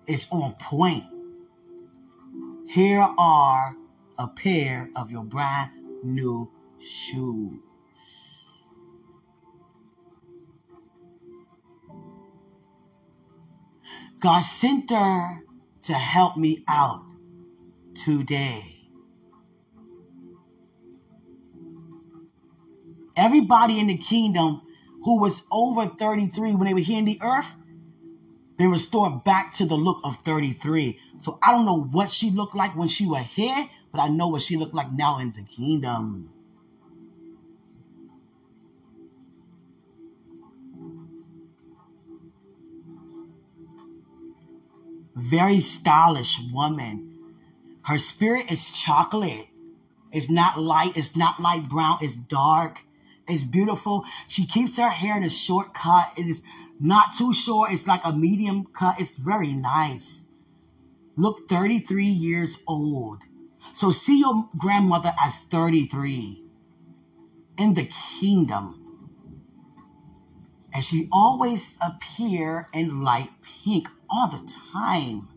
is 0.07 0.27
on 0.31 0.55
point. 0.55 1.05
Here 2.69 3.07
are 3.19 3.77
a 4.19 4.29
pair 4.29 4.91
of 4.97 5.11
your 5.11 5.25
brand 5.25 5.71
new 6.03 6.51
shoes. 6.81 7.61
God 14.25 14.41
sent 14.41 14.91
her 14.91 15.43
to 15.83 15.93
help 15.93 16.39
me 16.39 16.65
out 16.67 17.05
today. 17.95 18.89
Everybody 23.19 23.79
in 23.79 23.89
the 23.89 23.99
kingdom 23.99 24.63
who 25.03 25.21
was 25.21 25.43
over 25.53 25.85
33 25.85 26.55
when 26.55 26.67
they 26.67 26.73
were 26.73 26.81
here 26.81 26.99
in 26.99 27.05
the 27.05 27.21
earth, 27.23 27.55
been 28.57 28.71
restored 28.71 29.25
back 29.25 29.53
to 29.57 29.67
the 29.67 29.75
look 29.75 30.01
of 30.05 30.17
33. 30.25 30.99
So 31.19 31.39
I 31.43 31.53
don't 31.53 31.67
know 31.67 31.83
what 31.83 32.11
she 32.11 32.31
looked 32.31 32.55
like 32.55 32.75
when 32.75 32.89
she 32.89 33.07
was 33.07 33.27
here, 33.27 33.69
but 33.93 34.01
I 34.01 34.09
know 34.09 34.29
what 34.29 34.41
she 34.41 34.57
looked 34.57 34.75
like 34.75 34.91
now 34.91 35.19
in 35.19 35.33
the 35.33 35.45
kingdom. 35.45 36.31
Very 45.15 45.61
stylish 45.61 46.41
woman. 46.53 47.19
Her 47.83 47.99
spirit 47.99 48.51
is 48.51 48.73
chocolate. 48.73 49.49
It's 50.13 50.31
not 50.31 50.59
light. 50.59 50.93
It's 50.97 51.17
not 51.17 51.41
light 51.41 51.69
brown. 51.69 51.99
It's 52.01 52.17
dark. 52.17 52.85
It's 53.29 53.45
beautiful. 53.45 54.05
She 54.27 54.47
keeps 54.47 54.77
her 54.79 54.89
hair 54.89 55.17
in 55.17 55.25
a 55.25 55.31
short 55.31 55.75
cut. 55.75 56.07
It 56.17 56.29
is 56.29 56.43
not 56.81 57.15
too 57.15 57.33
short. 57.33 57.73
It's 57.73 57.87
like 57.87 58.03
a 58.05 58.13
medium 58.13 58.67
cut. 58.67 59.01
It's 59.01 59.15
very 59.15 59.53
nice. 59.53 60.27
Look 61.17 61.49
33 61.49 62.05
years 62.07 62.63
old. 62.67 63.23
So 63.73 63.91
see 63.91 64.21
your 64.21 64.49
grandmother 64.57 65.13
as 65.21 65.43
33 65.45 66.43
in 67.59 67.75
the 67.75 67.85
kingdom. 68.21 68.81
And 70.73 70.83
she 70.85 71.09
always 71.13 71.77
appear 71.81 72.69
in 72.73 73.03
light 73.03 73.31
pink 73.43 73.89
all 74.15 74.29
the 74.29 74.55
time. 74.73 75.29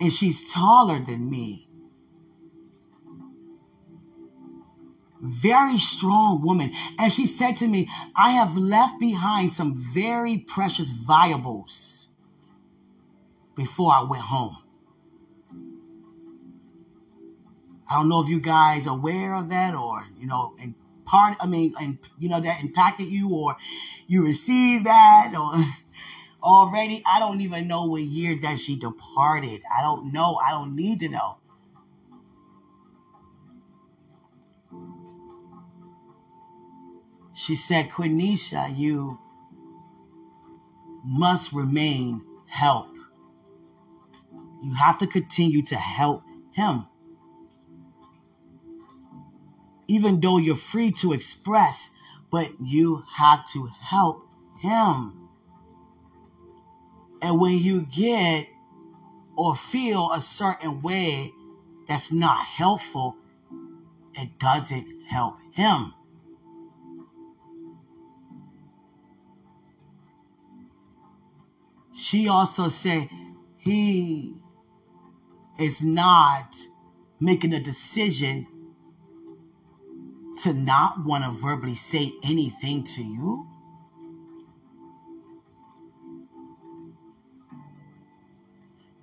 And 0.00 0.12
she's 0.12 0.52
taller 0.52 0.98
than 0.98 1.30
me. 1.30 1.70
very 5.20 5.78
strong 5.78 6.42
woman. 6.42 6.72
And 6.98 7.12
she 7.12 7.26
said 7.26 7.56
to 7.56 7.68
me, 7.68 7.88
I 8.16 8.30
have 8.32 8.56
left 8.56 8.98
behind 8.98 9.52
some 9.52 9.74
very 9.76 10.38
precious 10.38 10.90
valuables 10.90 12.08
before 13.54 13.92
I 13.92 14.02
went 14.02 14.22
home. 14.22 14.56
I 17.88 17.96
don't 17.96 18.08
know 18.08 18.22
if 18.22 18.28
you 18.28 18.40
guys 18.40 18.86
are 18.86 18.96
aware 18.96 19.34
of 19.34 19.48
that 19.48 19.74
or, 19.74 20.06
you 20.16 20.26
know, 20.26 20.54
and 20.60 20.74
part, 21.04 21.36
I 21.40 21.46
mean, 21.46 21.74
and, 21.80 21.98
you 22.18 22.28
know, 22.28 22.40
that 22.40 22.62
impacted 22.62 23.08
you 23.08 23.34
or 23.34 23.56
you 24.06 24.24
received 24.24 24.86
that 24.86 25.34
or 25.36 25.60
already. 26.42 27.02
I 27.06 27.18
don't 27.18 27.40
even 27.40 27.68
know 27.68 27.86
what 27.86 28.02
year 28.02 28.38
that 28.42 28.58
she 28.58 28.76
departed. 28.76 29.62
I 29.76 29.82
don't 29.82 30.12
know. 30.12 30.36
I 30.36 30.50
don't 30.50 30.76
need 30.76 31.00
to 31.00 31.08
know. 31.08 31.38
She 37.32 37.54
said, 37.54 37.88
Quenisha, 37.88 38.76
you 38.76 39.18
must 41.04 41.52
remain 41.52 42.22
help. 42.48 42.94
You 44.62 44.74
have 44.74 44.98
to 44.98 45.06
continue 45.06 45.62
to 45.66 45.76
help 45.76 46.22
him. 46.52 46.86
Even 49.88 50.20
though 50.20 50.38
you're 50.38 50.54
free 50.54 50.92
to 50.92 51.12
express, 51.12 51.90
but 52.30 52.50
you 52.62 53.04
have 53.14 53.46
to 53.52 53.66
help 53.66 54.28
him. 54.60 55.19
And 57.22 57.40
when 57.40 57.58
you 57.58 57.82
get 57.82 58.48
or 59.36 59.54
feel 59.54 60.12
a 60.12 60.20
certain 60.20 60.80
way 60.80 61.32
that's 61.86 62.12
not 62.12 62.44
helpful, 62.44 63.16
it 64.14 64.38
doesn't 64.38 65.04
help 65.06 65.36
him. 65.52 65.94
She 71.92 72.28
also 72.28 72.68
said 72.68 73.08
he 73.58 74.42
is 75.58 75.82
not 75.82 76.56
making 77.20 77.52
a 77.52 77.60
decision 77.60 78.46
to 80.38 80.54
not 80.54 81.04
want 81.04 81.24
to 81.24 81.30
verbally 81.30 81.74
say 81.74 82.12
anything 82.24 82.84
to 82.84 83.02
you. 83.02 83.49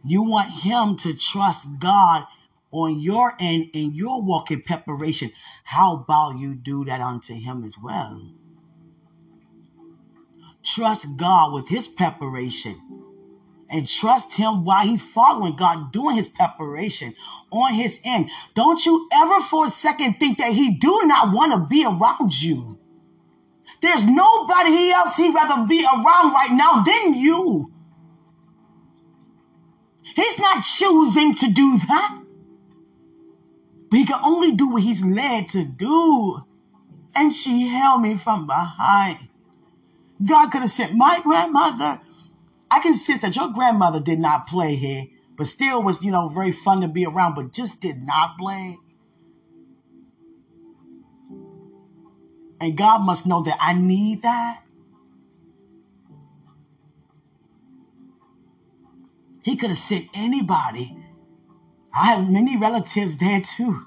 You 0.07 0.23
want 0.23 0.51
him 0.51 0.95
to 0.97 1.17
trust 1.17 1.79
God 1.79 2.25
on 2.71 2.99
your 2.99 3.33
end 3.39 3.71
in 3.73 3.93
your 3.93 4.21
walk 4.21 4.51
in 4.51 4.61
preparation. 4.61 5.31
How 5.63 5.97
about 5.97 6.37
you 6.39 6.55
do 6.55 6.85
that 6.85 7.01
unto 7.01 7.33
him 7.33 7.63
as 7.63 7.77
well? 7.77 8.31
Trust 10.63 11.17
God 11.17 11.53
with 11.53 11.67
his 11.67 11.87
preparation 11.87 12.81
and 13.69 13.87
trust 13.87 14.33
him 14.33 14.63
while 14.63 14.85
he's 14.85 15.03
following 15.03 15.55
God, 15.55 15.91
doing 15.91 16.15
his 16.15 16.27
preparation 16.27 17.13
on 17.51 17.73
his 17.73 17.99
end. 18.03 18.29
Don't 18.55 18.85
you 18.85 19.09
ever 19.13 19.41
for 19.41 19.65
a 19.65 19.69
second 19.69 20.13
think 20.13 20.37
that 20.37 20.53
he 20.53 20.75
do 20.75 21.01
not 21.03 21.33
want 21.33 21.51
to 21.51 21.67
be 21.67 21.85
around 21.85 22.41
you. 22.41 22.79
There's 23.81 24.05
nobody 24.05 24.89
else 24.91 25.17
he'd 25.17 25.35
rather 25.35 25.67
be 25.67 25.83
around 25.83 26.33
right 26.33 26.51
now 26.51 26.83
than 26.83 27.13
you. 27.13 27.73
He's 30.17 30.39
not 30.39 30.63
choosing 30.63 31.35
to 31.35 31.51
do 31.51 31.77
that. 31.77 32.19
But 33.91 33.99
he 33.99 34.05
can 34.07 34.19
only 34.23 34.55
do 34.55 34.69
what 34.69 34.81
he's 34.81 35.05
led 35.05 35.49
to 35.49 35.63
do. 35.63 36.41
And 37.15 37.31
she 37.31 37.67
held 37.67 38.01
me 38.01 38.15
from 38.15 38.47
behind. 38.47 39.19
God 40.25 40.51
could 40.51 40.61
have 40.61 40.71
sent 40.71 40.95
my 40.95 41.21
grandmother. 41.21 42.01
I 42.71 42.79
can 42.79 42.93
insist 42.93 43.21
that 43.21 43.35
your 43.35 43.49
grandmother 43.49 43.99
did 43.99 44.17
not 44.17 44.47
play 44.47 44.73
here, 44.73 45.05
but 45.37 45.45
still 45.45 45.83
was, 45.83 46.01
you 46.01 46.09
know, 46.09 46.29
very 46.29 46.51
fun 46.51 46.81
to 46.81 46.87
be 46.87 47.05
around, 47.05 47.35
but 47.35 47.53
just 47.53 47.79
did 47.79 48.01
not 48.01 48.39
play. 48.39 48.75
And 52.59 52.75
God 52.75 53.05
must 53.05 53.27
know 53.27 53.43
that 53.43 53.57
I 53.61 53.73
need 53.73 54.23
that. 54.23 54.63
He 59.47 59.55
could 59.55 59.69
have 59.69 59.77
sent 59.77 60.09
anybody. 60.13 60.93
I 61.97 62.07
have 62.07 62.29
many 62.29 62.57
relatives 62.57 63.15
there 63.17 63.39
too. 63.39 63.85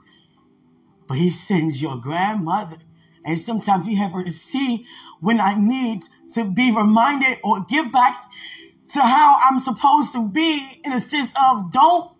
But 1.06 1.18
he 1.18 1.28
sends 1.28 1.82
your 1.82 1.98
grandmother. 1.98 2.78
And 3.26 3.38
sometimes 3.38 3.84
he 3.84 3.94
have 3.96 4.12
her 4.12 4.24
to 4.24 4.30
see 4.30 4.86
when 5.20 5.38
I 5.38 5.52
need 5.52 6.04
to 6.32 6.46
be 6.46 6.74
reminded 6.74 7.40
or 7.44 7.60
get 7.68 7.92
back 7.92 8.24
to 8.92 9.02
how 9.02 9.36
I'm 9.50 9.60
supposed 9.60 10.14
to 10.14 10.26
be 10.26 10.80
in 10.82 10.92
a 10.92 11.00
sense 11.00 11.34
of 11.38 11.70
don't, 11.70 12.10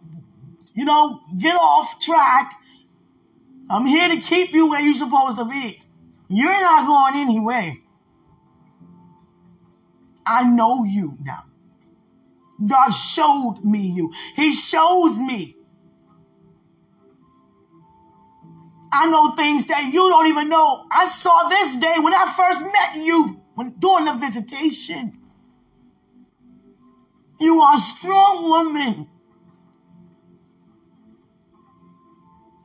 you 0.75 0.85
know, 0.85 1.23
get 1.39 1.57
off 1.57 1.99
track. 1.99 2.53
I'm 3.71 3.87
here 3.87 4.11
to 4.11 4.21
keep 4.21 4.53
you 4.53 4.69
where 4.69 4.83
you're 4.83 4.93
supposed 4.93 5.39
to 5.39 5.47
be. 5.47 5.83
You're 6.29 6.61
not 6.61 6.87
going 6.87 7.15
anywhere. 7.17 7.79
I 10.27 10.45
know 10.45 10.85
you 10.85 11.17
now. 11.23 11.50
God 12.67 12.91
showed 12.91 13.61
me 13.65 13.89
you. 13.89 14.13
He 14.37 14.53
shows 14.53 15.19
me. 15.19 15.57
I 18.93 19.09
know 19.09 19.33
things 19.33 19.67
that 19.67 19.91
you 19.93 20.09
don't 20.09 20.27
even 20.27 20.49
know. 20.49 20.85
I 20.91 21.07
saw 21.07 21.49
this 21.49 21.77
day 21.77 21.95
when 21.99 22.13
I 22.13 22.33
first 22.37 22.61
met 22.61 23.05
you 23.05 23.41
when 23.55 23.71
during 23.79 24.07
the 24.07 24.15
visitation. 24.15 25.19
You 27.39 27.61
are 27.61 27.77
a 27.77 27.79
strong 27.79 28.51
woman. 28.51 29.09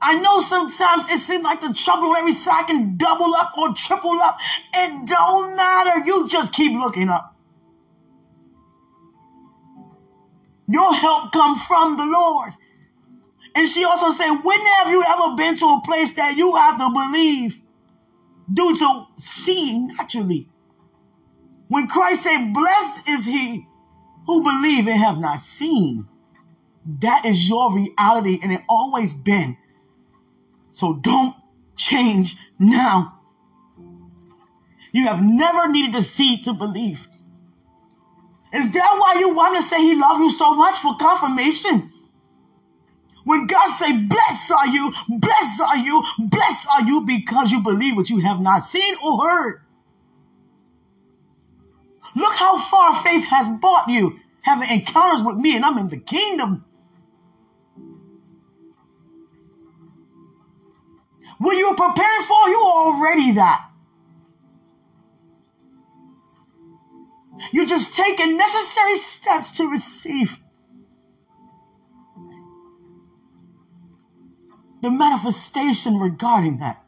I 0.02 0.20
know 0.20 0.40
sometimes 0.40 1.10
it 1.12 1.20
seems 1.20 1.44
like 1.44 1.62
the 1.62 1.74
trouble 1.74 2.10
on 2.10 2.18
every 2.18 2.32
side 2.32 2.68
can 2.68 2.98
double 2.98 3.34
up 3.36 3.58
or 3.58 3.74
triple 3.74 4.20
up. 4.22 4.38
It 4.74 5.08
don't 5.08 5.56
matter. 5.56 6.06
You 6.06 6.28
just 6.28 6.54
keep 6.54 6.74
looking 6.74 7.10
up. 7.10 7.35
Your 10.68 10.94
help 10.94 11.32
come 11.32 11.58
from 11.58 11.96
the 11.96 12.06
Lord. 12.06 12.54
And 13.56 13.70
she 13.70 13.86
also 13.86 14.10
said, 14.10 14.36
when 14.44 14.60
have 14.60 14.90
you 14.90 15.04
ever 15.08 15.36
been 15.36 15.56
to 15.58 15.66
a 15.66 15.82
place 15.86 16.14
that 16.16 16.36
you 16.36 16.56
have 16.56 16.78
to 16.78 16.90
believe 16.92 17.62
due 18.52 18.76
to 18.76 19.04
seeing 19.18 19.88
naturally? 19.88 20.50
When 21.68 21.88
Christ 21.88 22.24
said, 22.24 22.54
blessed 22.54 23.08
is 23.08 23.26
he 23.26 23.66
who 24.28 24.44
believe 24.44 24.88
and 24.88 25.00
have 25.00 25.20
not 25.20 25.40
seen. 25.40 26.08
That 27.00 27.26
is 27.26 27.50
your 27.50 27.74
reality 27.74 28.40
and 28.44 28.52
it 28.52 28.62
always 28.68 29.14
been. 29.14 29.58
So 30.74 30.94
don't 30.94 31.36
change 31.76 32.36
now. 32.60 33.20
You 34.92 35.08
have 35.08 35.22
never 35.22 35.70
needed 35.70 35.94
to 35.94 36.02
see 36.02 36.42
to 36.44 36.54
believe. 36.54 37.08
Is 38.56 38.72
that 38.72 38.96
why 38.98 39.20
you 39.20 39.36
want 39.36 39.58
to 39.58 39.62
say 39.62 39.82
he 39.82 40.00
loved 40.00 40.22
you 40.22 40.30
so 40.30 40.54
much 40.54 40.80
for 40.80 40.96
confirmation? 40.96 41.92
When 43.26 43.48
God 43.48 43.68
say, 43.68 43.98
blessed 43.98 44.52
are 44.52 44.68
you, 44.68 44.94
blessed 45.10 45.62
are 45.62 45.78
you, 45.78 46.04
blessed 46.20 46.68
are 46.72 46.84
you 46.84 47.02
because 47.02 47.52
you 47.52 47.62
believe 47.62 47.98
what 47.98 48.10
you 48.10 48.20
have 48.20 48.40
not 48.40 48.60
seen 48.60 48.96
or 49.04 49.28
heard. 49.28 49.62
Look 52.16 52.34
how 52.36 52.58
far 52.58 52.96
faith 53.04 53.26
has 53.26 53.50
brought 53.60 53.90
you, 53.90 54.20
having 54.42 54.70
encounters 54.70 55.24
with 55.24 55.36
me, 55.36 55.56
and 55.56 55.66
I'm 55.66 55.78
in 55.78 55.90
the 55.90 56.00
kingdom. 56.00 56.64
What 61.40 61.58
you're 61.58 61.76
preparing 61.76 62.24
for, 62.24 62.48
you 62.48 62.58
are 62.58 62.86
already 62.86 63.32
that. 63.34 63.70
You're 67.52 67.66
just 67.66 67.94
taking 67.96 68.38
necessary 68.38 68.98
steps 68.98 69.52
to 69.58 69.70
receive 69.70 70.38
the 74.82 74.92
manifestation 74.92 76.00
regarding 76.00 76.60
that. 76.60 76.84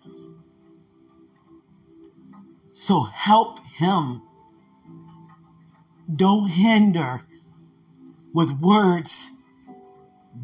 So 2.71 3.01
help 3.01 3.59
him. 3.77 4.21
Don't 6.15 6.47
hinder 6.47 7.23
with 8.33 8.51
words 8.51 9.31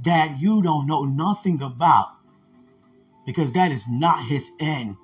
that 0.01 0.39
you 0.39 0.63
don't 0.63 0.87
know 0.87 1.03
nothing 1.03 1.61
about 1.61 2.15
because 3.25 3.53
that 3.53 3.71
is 3.71 3.87
not 3.87 4.25
his 4.25 4.49
end. 4.59 4.97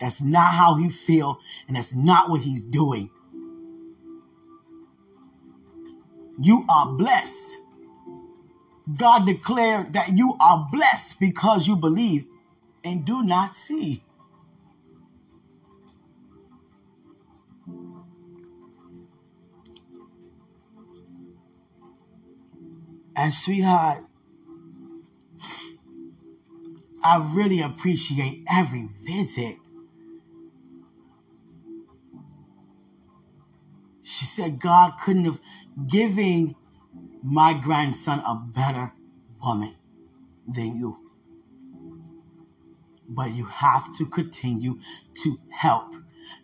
That's 0.00 0.20
not 0.20 0.54
how 0.54 0.74
he 0.74 0.88
feel 0.88 1.38
and 1.68 1.76
that's 1.76 1.94
not 1.94 2.28
what 2.28 2.40
he's 2.40 2.64
doing. 2.64 3.10
You 6.42 6.64
are 6.68 6.92
blessed. 6.92 7.58
God 8.96 9.26
declared 9.26 9.92
that 9.92 10.16
you 10.16 10.36
are 10.40 10.68
blessed 10.72 11.20
because 11.20 11.68
you 11.68 11.76
believe 11.76 12.26
and 12.84 13.04
do 13.04 13.22
not 13.22 13.54
see. 13.54 14.02
And 23.14 23.32
sweetheart, 23.32 24.04
I 27.04 27.30
really 27.34 27.60
appreciate 27.60 28.44
every 28.50 28.88
visit. 29.00 29.58
She 34.02 34.24
said 34.24 34.58
God 34.58 34.94
couldn't 35.00 35.26
have 35.26 35.40
given 35.86 36.54
my 37.22 37.58
grandson 37.62 38.20
a 38.20 38.34
better 38.34 38.92
woman 39.42 39.74
than 40.46 40.76
you. 40.76 40.98
But 43.08 43.32
you 43.32 43.44
have 43.44 43.94
to 43.96 44.06
continue 44.06 44.78
to 45.22 45.38
help 45.50 45.92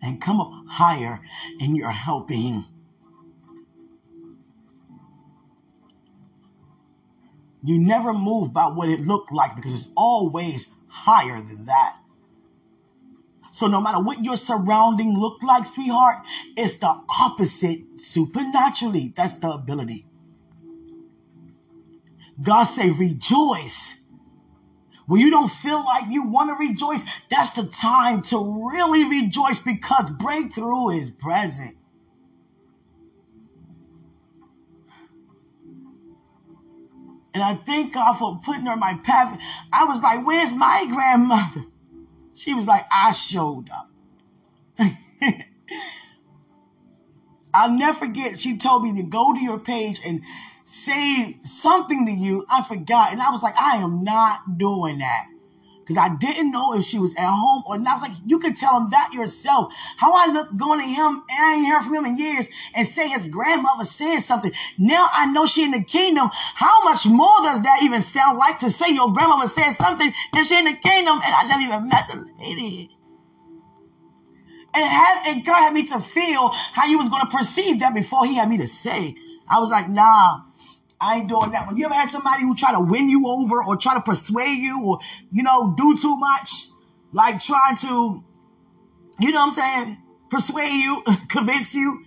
and 0.01 0.21
come 0.21 0.39
up 0.39 0.51
higher 0.67 1.21
in 1.59 1.75
your 1.75 1.91
helping. 1.91 2.65
You 7.63 7.77
never 7.77 8.13
move 8.13 8.53
by 8.53 8.67
what 8.67 8.89
it 8.89 9.01
looked 9.01 9.31
like 9.31 9.55
because 9.55 9.73
it's 9.73 9.91
always 9.95 10.67
higher 10.87 11.41
than 11.41 11.65
that. 11.65 11.98
So 13.59 13.67
no 13.67 13.81
matter 13.81 14.01
what 14.01 14.23
your 14.23 14.37
surrounding 14.37 15.19
look 15.19 15.43
like, 15.43 15.65
sweetheart, 15.65 16.25
it's 16.55 16.75
the 16.75 16.95
opposite 17.19 17.99
supernaturally. 17.99 19.11
That's 19.13 19.35
the 19.35 19.49
ability. 19.49 20.05
God 22.41 22.63
say 22.63 22.89
rejoice. 22.91 23.99
When 25.07 25.19
you 25.19 25.29
don't 25.29 25.51
feel 25.51 25.83
like 25.83 26.09
you 26.09 26.23
want 26.23 26.51
to 26.51 26.55
rejoice, 26.55 27.03
that's 27.29 27.51
the 27.51 27.65
time 27.65 28.21
to 28.31 28.71
really 28.71 29.03
rejoice 29.09 29.59
because 29.59 30.09
breakthrough 30.09 30.91
is 30.91 31.09
present. 31.09 31.75
And 37.33 37.43
I 37.43 37.55
thank 37.55 37.93
God 37.93 38.13
for 38.13 38.39
putting 38.41 38.67
her 38.67 38.73
in 38.73 38.79
my 38.79 38.93
path. 39.03 39.37
I 39.73 39.83
was 39.83 40.01
like, 40.01 40.25
where's 40.25 40.53
my 40.53 40.85
grandmother? 40.89 41.68
She 42.39 42.53
was 42.53 42.65
like, 42.67 42.85
I 42.89 43.11
showed 43.11 43.65
up. 43.69 43.91
I'll 47.53 47.77
never 47.77 47.99
forget. 47.99 48.39
She 48.39 48.57
told 48.57 48.83
me 48.83 48.95
to 49.01 49.03
go 49.03 49.33
to 49.33 49.41
your 49.41 49.59
page 49.59 49.99
and 50.05 50.21
say 50.63 51.33
something 51.43 52.05
to 52.05 52.13
you. 52.13 52.45
I 52.49 52.63
forgot. 52.63 53.11
And 53.11 53.21
I 53.21 53.29
was 53.31 53.43
like, 53.43 53.55
I 53.59 53.77
am 53.77 54.05
not 54.05 54.57
doing 54.57 54.99
that. 54.99 55.27
Because 55.89 56.07
I 56.07 56.15
didn't 56.17 56.51
know 56.51 56.75
if 56.75 56.85
she 56.85 56.99
was 56.99 57.15
at 57.15 57.25
home 57.25 57.63
or 57.65 57.79
not. 57.79 57.89
I 57.89 57.93
was 57.95 58.09
like, 58.09 58.17
you 58.23 58.37
can 58.37 58.53
tell 58.53 58.79
him 58.79 58.91
that 58.91 59.09
yourself. 59.11 59.73
How 59.97 60.13
I 60.13 60.31
look 60.31 60.55
going 60.55 60.79
to 60.79 60.85
him 60.85 61.23
and 61.27 61.43
I 61.43 61.55
ain't 61.55 61.67
heard 61.67 61.81
from 61.81 61.95
him 61.95 62.05
in 62.05 62.15
years 62.15 62.47
and 62.75 62.85
say 62.85 63.09
his 63.09 63.25
grandmother 63.25 63.85
said 63.85 64.19
something. 64.19 64.51
Now 64.77 65.07
I 65.11 65.25
know 65.25 65.47
she 65.47 65.63
in 65.63 65.71
the 65.71 65.83
kingdom. 65.83 66.29
How 66.31 66.83
much 66.83 67.07
more 67.07 67.41
does 67.41 67.63
that 67.63 67.79
even 67.81 68.01
sound 68.01 68.37
like 68.37 68.59
to 68.59 68.69
say 68.69 68.93
your 68.93 69.11
grandmother 69.11 69.47
said 69.47 69.71
something 69.71 70.13
that 70.33 70.45
she 70.45 70.59
in 70.59 70.65
the 70.65 70.73
kingdom 70.73 71.21
and 71.25 71.33
I 71.33 71.47
never 71.47 71.61
even 71.61 71.89
met 71.89 72.07
the 72.07 72.23
lady? 72.39 72.91
And, 74.75 74.85
had, 74.85 75.23
and 75.25 75.43
God 75.43 75.59
had 75.59 75.73
me 75.73 75.87
to 75.87 75.99
feel 75.99 76.49
how 76.49 76.85
he 76.85 76.97
was 76.97 77.09
going 77.09 77.25
to 77.25 77.35
perceive 77.35 77.79
that 77.79 77.95
before 77.95 78.27
he 78.27 78.35
had 78.35 78.47
me 78.47 78.57
to 78.57 78.67
say. 78.67 79.15
I 79.49 79.59
was 79.59 79.71
like, 79.71 79.89
nah, 79.89 80.41
I 81.01 81.17
ain't 81.17 81.29
doing 81.29 81.51
that 81.51 81.67
one. 81.67 81.77
You 81.77 81.85
ever 81.85 81.93
had 81.93 82.09
somebody 82.09 82.43
who 82.43 82.55
try 82.55 82.73
to 82.73 82.79
win 82.79 83.09
you 83.09 83.27
over 83.27 83.63
or 83.63 83.77
try 83.77 83.93
to 83.93 84.01
persuade 84.01 84.57
you 84.59 84.83
or, 84.85 84.99
you 85.31 85.43
know, 85.43 85.73
do 85.77 85.95
too 85.95 86.15
much? 86.17 86.67
Like 87.11 87.39
trying 87.39 87.77
to, 87.77 88.23
you 89.19 89.31
know 89.31 89.45
what 89.45 89.45
I'm 89.45 89.49
saying? 89.85 89.97
Persuade 90.29 90.73
you, 90.73 91.03
convince 91.29 91.73
you 91.73 92.05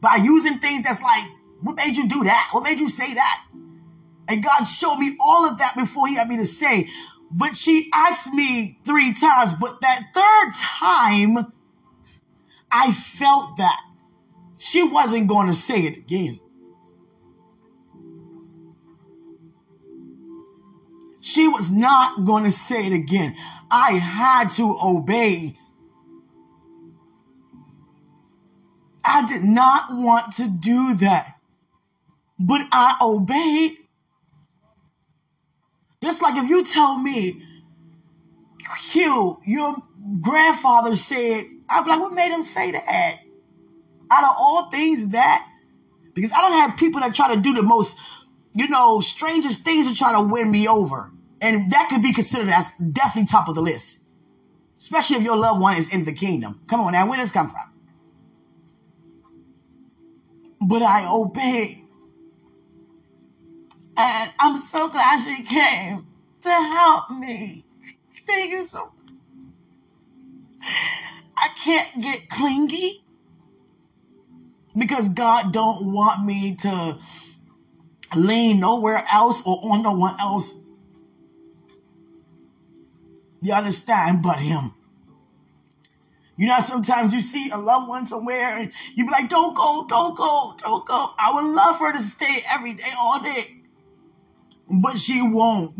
by 0.00 0.20
using 0.22 0.58
things 0.58 0.84
that's 0.84 1.02
like, 1.02 1.24
what 1.60 1.76
made 1.76 1.96
you 1.96 2.08
do 2.08 2.24
that? 2.24 2.48
What 2.52 2.64
made 2.64 2.78
you 2.78 2.88
say 2.88 3.12
that? 3.12 3.44
And 4.28 4.42
God 4.42 4.64
showed 4.64 4.96
me 4.96 5.16
all 5.20 5.46
of 5.46 5.58
that 5.58 5.74
before 5.76 6.06
he 6.06 6.14
had 6.14 6.28
me 6.28 6.38
to 6.38 6.46
say. 6.46 6.88
But 7.30 7.54
she 7.54 7.90
asked 7.94 8.32
me 8.32 8.78
three 8.84 9.12
times, 9.12 9.54
but 9.54 9.80
that 9.82 10.00
third 10.14 10.54
time, 10.54 11.52
I 12.72 12.92
felt 12.92 13.56
that 13.58 13.80
she 14.56 14.82
wasn't 14.82 15.28
going 15.28 15.48
to 15.48 15.52
say 15.52 15.80
it 15.80 15.98
again. 15.98 16.40
She 21.20 21.48
was 21.48 21.70
not 21.70 22.24
going 22.24 22.44
to 22.44 22.50
say 22.50 22.86
it 22.86 22.92
again. 22.92 23.36
I 23.70 23.92
had 23.92 24.50
to 24.54 24.76
obey. 24.82 25.54
I 29.04 29.26
did 29.26 29.44
not 29.44 29.84
want 29.90 30.34
to 30.36 30.48
do 30.48 30.94
that, 30.96 31.36
but 32.38 32.66
I 32.72 32.96
obeyed. 33.00 33.76
Just 36.02 36.22
like 36.22 36.36
if 36.36 36.48
you 36.48 36.64
tell 36.64 36.98
me, 36.98 37.42
Q, 38.90 39.38
your 39.44 39.76
grandfather 40.20 40.96
said, 40.96 41.44
I'd 41.68 41.84
be 41.84 41.90
like, 41.90 42.00
what 42.00 42.12
made 42.12 42.32
him 42.32 42.42
say 42.42 42.70
that? 42.70 43.20
Out 44.10 44.24
of 44.24 44.34
all 44.38 44.70
things, 44.70 45.08
that 45.08 45.46
because 46.14 46.32
I 46.32 46.40
don't 46.40 46.68
have 46.68 46.78
people 46.78 47.00
that 47.00 47.14
try 47.14 47.34
to 47.34 47.40
do 47.40 47.54
the 47.54 47.62
most 47.62 47.96
you 48.54 48.68
know, 48.68 49.00
strangest 49.00 49.64
things 49.64 49.88
to 49.88 49.94
try 49.94 50.12
to 50.12 50.22
win 50.22 50.50
me 50.50 50.66
over. 50.66 51.10
And 51.40 51.70
that 51.72 51.88
could 51.90 52.02
be 52.02 52.12
considered 52.12 52.50
as 52.50 52.70
definitely 52.92 53.26
top 53.26 53.48
of 53.48 53.54
the 53.54 53.62
list. 53.62 54.00
Especially 54.78 55.16
if 55.16 55.22
your 55.22 55.36
loved 55.36 55.60
one 55.60 55.76
is 55.76 55.92
in 55.92 56.04
the 56.04 56.12
kingdom. 56.12 56.60
Come 56.66 56.80
on 56.80 56.92
now, 56.92 57.08
where 57.08 57.18
does 57.18 57.28
this 57.28 57.32
come 57.32 57.48
from? 57.48 57.72
But 60.66 60.82
I 60.82 61.06
obeyed. 61.10 61.84
And 63.96 64.32
I'm 64.38 64.56
so 64.56 64.88
glad 64.88 65.22
she 65.22 65.42
came 65.42 66.06
to 66.42 66.50
help 66.50 67.10
me. 67.10 67.64
Thank 68.26 68.52
you 68.52 68.64
so 68.64 68.86
much. 68.86 68.94
I 71.36 71.48
can't 71.62 72.02
get 72.02 72.28
clingy 72.28 73.00
because 74.76 75.08
God 75.08 75.52
don't 75.52 75.92
want 75.92 76.24
me 76.24 76.54
to 76.56 76.98
lean 78.16 78.60
nowhere 78.60 79.04
else 79.12 79.42
or 79.46 79.58
on 79.62 79.82
no 79.82 79.92
one 79.92 80.18
else. 80.20 80.54
You 83.42 83.54
understand? 83.54 84.22
But 84.22 84.38
him. 84.38 84.74
You 86.36 86.46
know, 86.46 86.60
sometimes 86.60 87.12
you 87.12 87.20
see 87.20 87.50
a 87.50 87.58
loved 87.58 87.86
one 87.88 88.06
somewhere 88.06 88.48
and 88.48 88.72
you 88.94 89.04
be 89.04 89.10
like, 89.10 89.28
don't 89.28 89.54
go, 89.54 89.84
don't 89.86 90.16
go, 90.16 90.56
don't 90.58 90.86
go. 90.86 91.08
I 91.18 91.34
would 91.34 91.54
love 91.54 91.76
for 91.76 91.88
her 91.88 91.92
to 91.92 92.02
stay 92.02 92.42
every 92.50 92.72
day, 92.72 92.90
all 92.98 93.20
day. 93.20 93.58
But 94.70 94.96
she 94.96 95.20
won't. 95.22 95.74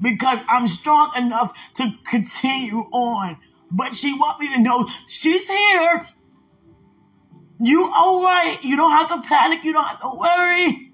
Because 0.00 0.42
I'm 0.48 0.66
strong 0.66 1.10
enough 1.18 1.52
to 1.74 1.92
continue 2.04 2.78
on. 2.90 3.36
But 3.70 3.94
she 3.94 4.14
want 4.14 4.40
me 4.40 4.54
to 4.54 4.62
know 4.62 4.88
she's 5.06 5.48
here. 5.48 6.06
You 7.58 7.90
all 7.94 8.22
right. 8.22 8.56
You 8.62 8.76
don't 8.76 8.92
have 8.92 9.08
to 9.08 9.28
panic. 9.28 9.64
You 9.64 9.74
don't 9.74 9.86
have 9.86 10.00
to 10.00 10.16
worry. 10.16 10.93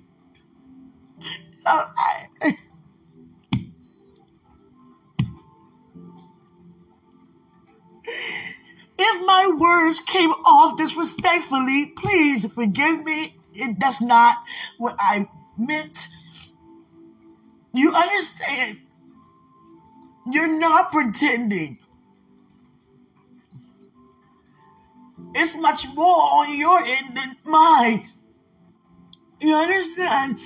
If 9.02 9.26
my 9.26 9.50
words 9.58 10.00
came 10.00 10.30
off 10.30 10.76
disrespectfully, 10.76 11.86
please 11.86 12.52
forgive 12.52 13.04
me. 13.04 13.34
It, 13.54 13.80
that's 13.80 14.02
not 14.02 14.36
what 14.78 14.96
I 14.98 15.28
meant. 15.56 16.08
You 17.72 17.92
understand? 17.94 18.78
You're 20.30 20.58
not 20.58 20.92
pretending. 20.92 21.78
It's 25.34 25.56
much 25.56 25.86
more 25.94 26.16
on 26.16 26.56
your 26.58 26.78
end 26.78 27.16
than 27.16 27.36
mine. 27.46 28.10
You 29.40 29.54
understand? 29.54 30.40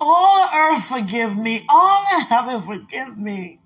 All 0.00 0.48
earth 0.54 0.84
forgive 0.84 1.36
me. 1.36 1.64
All 1.68 2.04
heaven 2.28 2.62
forgive 2.62 3.16
me. 3.16 3.60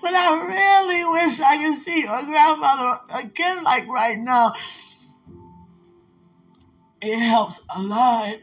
But 0.00 0.14
I 0.14 0.46
really 0.46 1.04
wish 1.04 1.40
I 1.40 1.58
could 1.58 1.76
see 1.76 2.02
your 2.02 2.24
grandmother 2.24 3.00
again 3.14 3.62
like 3.62 3.86
right 3.88 4.18
now. 4.18 4.54
It 7.02 7.18
helps 7.18 7.60
a 7.74 7.82
lot. 7.82 8.36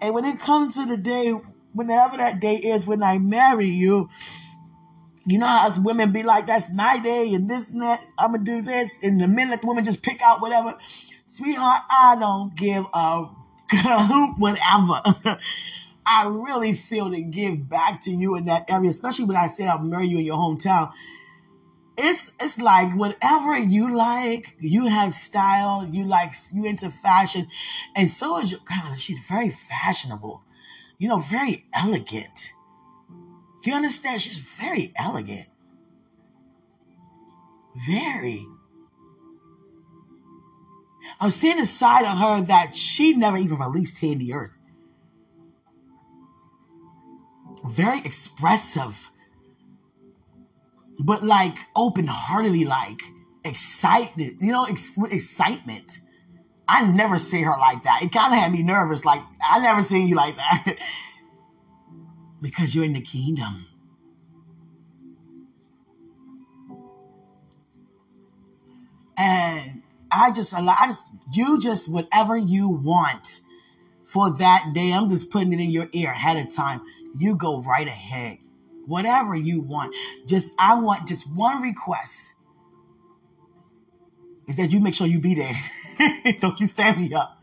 And 0.00 0.14
when 0.14 0.24
it 0.24 0.40
comes 0.40 0.74
to 0.74 0.86
the 0.86 0.96
day, 0.96 1.32
whenever 1.72 2.16
that 2.16 2.40
day 2.40 2.56
is 2.56 2.86
when 2.86 3.02
I 3.02 3.18
marry 3.18 3.66
you, 3.66 4.08
you 5.24 5.38
know 5.38 5.46
how 5.46 5.68
us 5.68 5.78
women 5.78 6.10
be 6.10 6.24
like, 6.24 6.46
that's 6.46 6.72
my 6.72 6.98
day 6.98 7.32
and 7.34 7.48
this 7.48 7.70
and 7.70 7.82
that, 7.82 8.04
I'm 8.18 8.32
gonna 8.32 8.44
do 8.44 8.62
this. 8.62 8.96
And 9.02 9.20
the 9.20 9.28
minute 9.28 9.60
the 9.60 9.66
women 9.68 9.84
just 9.84 10.02
pick 10.02 10.20
out 10.20 10.40
whatever, 10.40 10.76
sweetheart, 11.26 11.82
I 11.88 12.16
don't 12.18 12.56
give 12.56 12.84
a 12.92 13.26
hoot 13.78 14.34
whatever. 14.38 15.38
I 16.06 16.26
really 16.26 16.74
feel 16.74 17.10
to 17.10 17.22
give 17.22 17.68
back 17.68 18.02
to 18.02 18.10
you 18.10 18.36
in 18.36 18.46
that 18.46 18.70
area, 18.70 18.90
especially 18.90 19.26
when 19.26 19.36
I 19.36 19.46
say 19.46 19.66
I'll 19.68 19.82
marry 19.82 20.06
you 20.06 20.18
in 20.18 20.24
your 20.24 20.36
hometown. 20.36 20.90
It's 21.96 22.32
it's 22.40 22.58
like 22.58 22.96
whatever 22.96 23.56
you 23.56 23.94
like, 23.94 24.56
you 24.58 24.86
have 24.86 25.14
style, 25.14 25.86
you 25.86 26.04
like 26.04 26.32
you 26.52 26.64
into 26.64 26.90
fashion, 26.90 27.46
and 27.94 28.10
so 28.10 28.38
is 28.38 28.50
your 28.50 28.60
God, 28.64 28.98
she's 28.98 29.18
very 29.20 29.50
fashionable, 29.50 30.42
you 30.98 31.08
know, 31.08 31.18
very 31.18 31.66
elegant. 31.74 32.52
You 33.64 33.74
understand? 33.74 34.20
She's 34.20 34.38
very 34.38 34.92
elegant. 34.96 35.48
Very. 37.86 38.44
I'm 41.20 41.30
seeing 41.30 41.58
a 41.58 41.66
side 41.66 42.04
of 42.04 42.18
her 42.18 42.46
that 42.46 42.74
she 42.74 43.14
never 43.14 43.36
even 43.36 43.58
released 43.58 43.98
here 43.98 44.12
in 44.12 44.18
the 44.18 44.32
earth. 44.34 44.50
Very 47.64 47.98
expressive, 48.00 49.08
but 50.98 51.22
like 51.22 51.56
open 51.76 52.06
heartedly, 52.06 52.64
like 52.64 53.02
excited, 53.44 54.40
you 54.40 54.52
know, 54.52 54.64
ex- 54.64 54.98
excitement. 55.10 56.00
I 56.68 56.86
never 56.86 57.18
see 57.18 57.42
her 57.42 57.56
like 57.58 57.84
that. 57.84 58.00
It 58.02 58.12
kind 58.12 58.32
of 58.32 58.38
had 58.38 58.52
me 58.52 58.62
nervous. 58.62 59.04
Like, 59.04 59.20
I 59.46 59.58
never 59.58 59.82
seen 59.82 60.08
you 60.08 60.14
like 60.14 60.36
that. 60.36 60.76
because 62.40 62.74
you're 62.74 62.84
in 62.84 62.92
the 62.92 63.00
kingdom. 63.00 63.66
And 69.16 69.81
I 70.12 70.32
just 70.32 70.52
allow, 70.52 70.74
I 70.78 70.86
just, 70.86 71.06
you 71.32 71.60
just, 71.60 71.90
whatever 71.90 72.36
you 72.36 72.68
want 72.68 73.40
for 74.04 74.30
that 74.38 74.72
day, 74.74 74.92
I'm 74.92 75.08
just 75.08 75.30
putting 75.30 75.52
it 75.52 75.60
in 75.60 75.70
your 75.70 75.88
ear 75.92 76.10
ahead 76.10 76.44
of 76.44 76.54
time. 76.54 76.82
You 77.16 77.34
go 77.34 77.62
right 77.62 77.86
ahead. 77.86 78.38
Whatever 78.86 79.34
you 79.34 79.60
want. 79.60 79.94
Just, 80.26 80.52
I 80.58 80.78
want 80.78 81.08
just 81.08 81.30
one 81.34 81.62
request 81.62 82.34
is 84.48 84.56
that 84.56 84.72
you 84.72 84.80
make 84.80 84.94
sure 84.94 85.06
you 85.06 85.20
be 85.20 85.34
there. 85.34 86.34
Don't 86.40 86.58
you 86.60 86.66
stand 86.66 86.98
me 86.98 87.14
up. 87.14 87.42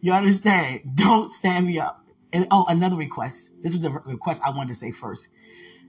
You 0.00 0.12
understand? 0.12 0.82
Don't 0.94 1.32
stand 1.32 1.66
me 1.66 1.78
up. 1.78 2.06
And 2.32 2.46
oh, 2.50 2.64
another 2.68 2.96
request. 2.96 3.50
This 3.62 3.74
is 3.74 3.80
the 3.80 3.90
request 3.90 4.42
I 4.44 4.50
wanted 4.50 4.70
to 4.70 4.74
say 4.74 4.90
first. 4.90 5.28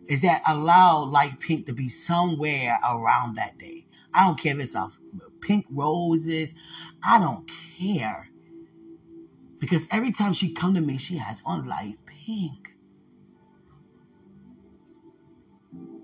Is 0.08 0.22
that 0.22 0.42
allow 0.48 1.04
light 1.06 1.40
pink 1.40 1.66
to 1.66 1.74
be 1.74 1.90
somewhere 1.90 2.78
around 2.88 3.36
that 3.36 3.58
day. 3.58 3.85
I 4.16 4.26
don't 4.26 4.40
care 4.40 4.56
if 4.56 4.62
it's 4.62 4.76
a 4.76 4.90
pink 5.42 5.66
roses. 5.70 6.56
I 7.04 7.20
don't 7.20 7.50
care. 7.78 8.30
Because 9.60 9.88
every 9.92 10.12
time 10.12 10.34
she 10.34 10.54
come 10.54 10.74
to 10.76 10.82
me, 10.82 10.98
she 10.98 11.18
has 11.18 11.42
on 11.46 11.68
light 11.68 11.98
pink. 12.06 12.76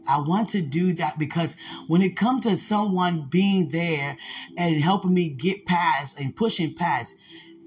I 0.08 0.20
want 0.20 0.50
to 0.50 0.62
do 0.62 0.94
that 0.94 1.18
because 1.18 1.56
when 1.88 2.02
it 2.02 2.18
comes 2.18 2.46
to 2.46 2.58
someone 2.58 3.28
being 3.30 3.70
there 3.70 4.18
and 4.58 4.82
helping 4.82 5.14
me 5.14 5.30
get 5.30 5.66
past 5.66 6.20
and 6.20 6.36
pushing 6.36 6.74
past, 6.74 7.16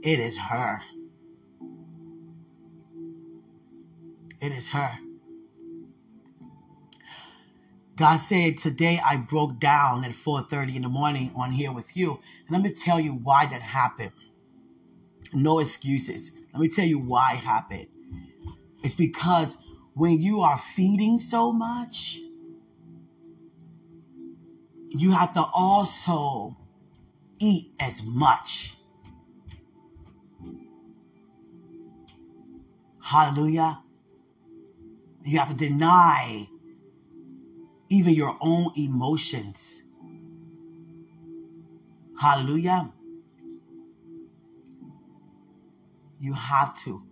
it 0.02 0.18
is 0.18 0.37
her. 0.37 0.83
It 4.40 4.52
is 4.52 4.68
her. 4.70 4.98
God 7.96 8.16
said, 8.16 8.59
today 8.59 9.00
I 9.04 9.16
broke 9.16 9.61
down 9.61 10.04
at 10.04 10.11
4.30 10.12 10.76
in 10.76 10.83
the 10.83 10.88
morning 10.88 11.30
on 11.37 11.52
here 11.52 11.72
with 11.72 11.96
you. 11.96 12.20
And 12.46 12.50
let 12.50 12.62
me 12.62 12.70
tell 12.70 12.98
you 12.98 13.12
why 13.12 13.46
that 13.46 13.62
happened. 13.62 14.11
No 15.33 15.61
excuses. 15.61 16.33
Let 16.52 16.61
me 16.61 16.68
tell 16.68 16.87
you 16.87 16.98
why 16.98 17.35
it 17.35 17.38
happened. 17.38 17.87
It's 18.83 18.96
because 18.96 19.59
when 19.94 20.20
you 20.20 20.40
are 20.40 20.59
feeding 20.59 21.18
so 21.20 21.52
much, 21.52 22.18
you 24.90 25.12
have 25.12 25.33
to 25.35 25.44
also 25.54 26.57
eat 27.38 27.72
as 27.78 28.02
much. 28.02 28.74
Hallelujah. 33.02 33.80
You 35.24 35.38
have 35.38 35.48
to 35.50 35.54
deny 35.54 36.48
even 37.88 38.14
your 38.14 38.37
own 38.40 38.73
emotions. 38.77 39.83
Hallelujah. 42.18 42.92
You 46.20 46.33
have 46.33 46.77
to. 46.79 47.03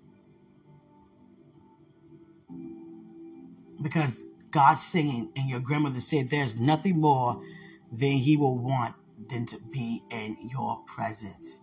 Because 3.81 4.21
God's 4.51 4.83
saying, 4.83 5.33
and 5.37 5.49
your 5.49 5.61
grandmother 5.61 6.01
said, 6.01 6.31
there's 6.31 6.59
nothing 6.59 7.01
more 7.01 7.43
than 7.91 8.13
He 8.13 8.37
will 8.37 8.59
want 8.59 8.95
than 9.29 9.47
to 9.47 9.59
be 9.59 10.03
in 10.11 10.37
your 10.49 10.83
presence 10.87 11.61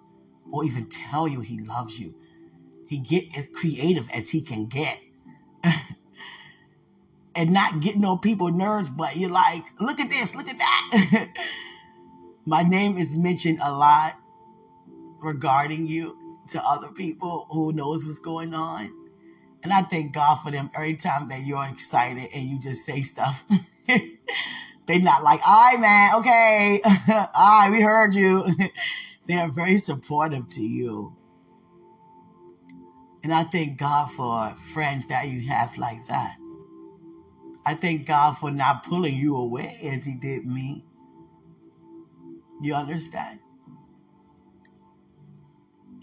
or 0.52 0.66
even 0.66 0.90
tell 0.90 1.28
you 1.28 1.40
He 1.40 1.60
loves 1.60 2.00
you. 2.00 2.16
He 2.88 3.00
get 3.00 3.38
as 3.38 3.48
creative 3.54 4.10
as 4.12 4.30
He 4.30 4.42
can 4.42 4.66
get. 4.68 5.00
And 7.40 7.54
not 7.54 7.80
getting 7.80 8.04
on 8.04 8.20
people's 8.20 8.52
nerves, 8.52 8.90
but 8.90 9.16
you're 9.16 9.30
like, 9.30 9.64
look 9.80 10.02
at 10.02 10.10
this, 10.10 10.36
look 10.36 10.50
at 10.50 10.58
that. 10.58 11.30
My 12.46 12.64
name 12.64 12.98
is 12.98 13.16
mentioned 13.16 13.60
a 13.64 13.72
lot 13.72 14.16
regarding 15.22 15.88
you 15.88 16.18
to 16.50 16.62
other 16.62 16.90
people 16.90 17.48
who 17.50 17.72
knows 17.72 18.06
what's 18.06 18.20
going 18.20 18.54
on. 18.54 18.94
And 19.64 19.72
I 19.72 19.84
thank 19.84 20.14
God 20.14 20.36
for 20.36 20.52
them 20.52 20.70
every 20.76 20.98
time 20.98 21.30
that 21.30 21.46
you're 21.46 21.66
excited 21.66 22.28
and 22.36 22.50
you 22.50 22.60
just 22.60 22.86
say 22.86 23.04
stuff. 23.04 23.46
They're 23.88 25.00
not 25.00 25.24
like, 25.24 25.40
all 25.48 25.72
right, 25.72 25.80
man, 25.80 26.16
okay. 26.16 26.82
all 27.10 27.62
right, 27.62 27.70
we 27.72 27.80
heard 27.80 28.16
you. 28.16 28.46
they 29.28 29.36
are 29.36 29.50
very 29.50 29.78
supportive 29.78 30.50
to 30.50 30.62
you. 30.62 31.16
And 33.24 33.34
I 33.34 33.44
thank 33.44 33.78
God 33.78 34.12
for 34.12 34.50
friends 34.74 35.08
that 35.08 35.30
you 35.30 35.48
have 35.48 35.78
like 35.78 36.06
that. 36.08 36.36
I 37.66 37.76
thank 37.76 38.06
God 38.06 38.38
for 38.38 38.52
not 38.52 38.84
pulling 38.84 39.16
you 39.16 39.36
away 39.36 39.78
as 39.84 40.06
He 40.06 40.16
did 40.16 40.46
me. 40.46 40.86
You 42.62 42.74
understand? 42.76 43.40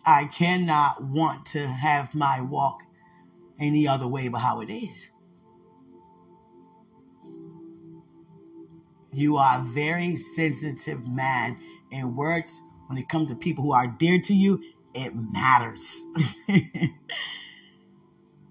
I 0.04 0.26
cannot 0.26 1.02
want 1.02 1.46
to 1.46 1.66
have 1.66 2.14
my 2.14 2.40
walk 2.40 2.82
any 3.58 3.88
other 3.88 4.06
way 4.06 4.28
but 4.28 4.38
how 4.38 4.60
it 4.60 4.70
is. 4.70 5.10
You 9.12 9.38
are 9.38 9.60
a 9.60 9.62
very 9.62 10.16
sensitive 10.16 11.08
man, 11.08 11.58
and 11.90 12.16
words, 12.16 12.60
when 12.86 12.98
it 12.98 13.08
comes 13.08 13.28
to 13.28 13.34
people 13.34 13.64
who 13.64 13.72
are 13.72 13.86
dear 13.86 14.20
to 14.20 14.34
you, 14.34 14.62
it 14.94 15.14
matters. 15.14 16.02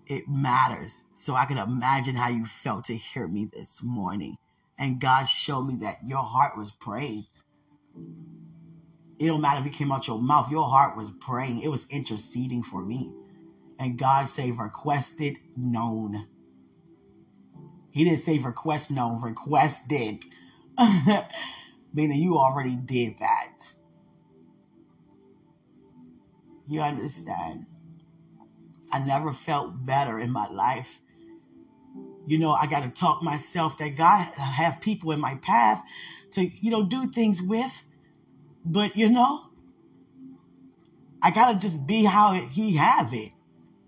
it 0.07 0.27
matters. 0.27 1.03
So 1.13 1.35
I 1.35 1.45
can 1.45 1.57
imagine 1.57 2.15
how 2.15 2.29
you 2.29 2.45
felt 2.45 2.85
to 2.85 2.95
hear 2.95 3.27
me 3.27 3.49
this 3.51 3.81
morning. 3.83 4.37
And 4.77 4.99
God 4.99 5.25
showed 5.25 5.63
me 5.63 5.77
that 5.77 5.99
your 6.05 6.23
heart 6.23 6.57
was 6.57 6.71
praying. 6.71 7.25
It 9.17 9.27
don't 9.27 9.41
matter 9.41 9.61
if 9.61 9.67
it 9.67 9.73
came 9.77 9.91
out 9.91 10.07
your 10.07 10.21
mouth, 10.21 10.51
your 10.51 10.67
heart 10.67 10.97
was 10.97 11.11
praying. 11.11 11.61
It 11.61 11.69
was 11.69 11.87
interceding 11.89 12.63
for 12.63 12.83
me. 12.83 13.13
And 13.79 13.97
God 13.97 14.27
said, 14.27 14.57
requested, 14.57 15.37
known. 15.55 16.27
He 17.91 18.03
didn't 18.03 18.19
say 18.19 18.39
request 18.39 18.91
known, 18.91 19.21
requested. 19.21 20.25
Meaning 21.93 22.21
you 22.21 22.37
already 22.37 22.75
did 22.75 23.19
that. 23.19 23.73
You 26.67 26.81
understand? 26.81 27.67
I 28.95 28.99
never 28.99 29.33
felt 29.33 29.85
better 29.85 30.21
in 30.21 30.31
my 30.31 30.47
life. 30.47 31.01
You 32.25 32.39
know, 32.39 32.51
I 32.53 32.65
got 32.65 32.83
to 32.83 32.89
talk 32.89 33.21
myself 33.21 33.77
that 33.79 33.97
God 33.97 34.23
have 34.35 34.79
people 34.79 35.11
in 35.11 35.19
my 35.19 35.35
path 35.35 35.83
to, 36.31 36.41
you 36.61 36.71
know, 36.71 36.85
do 36.85 37.07
things 37.07 37.41
with. 37.41 37.83
But, 38.63 38.95
you 38.95 39.09
know, 39.09 39.49
I 41.21 41.31
got 41.31 41.51
to 41.51 41.59
just 41.59 41.85
be 41.85 42.05
how 42.05 42.35
he 42.35 42.77
have 42.77 43.13
it. 43.13 43.33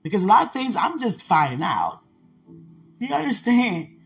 Because 0.04 0.26
a 0.26 0.28
lot 0.28 0.48
of 0.48 0.52
things 0.52 0.76
I'm 0.76 1.00
just 1.00 1.24
finding 1.24 1.64
out. 1.64 2.02
You 3.00 3.16
understand? 3.16 3.97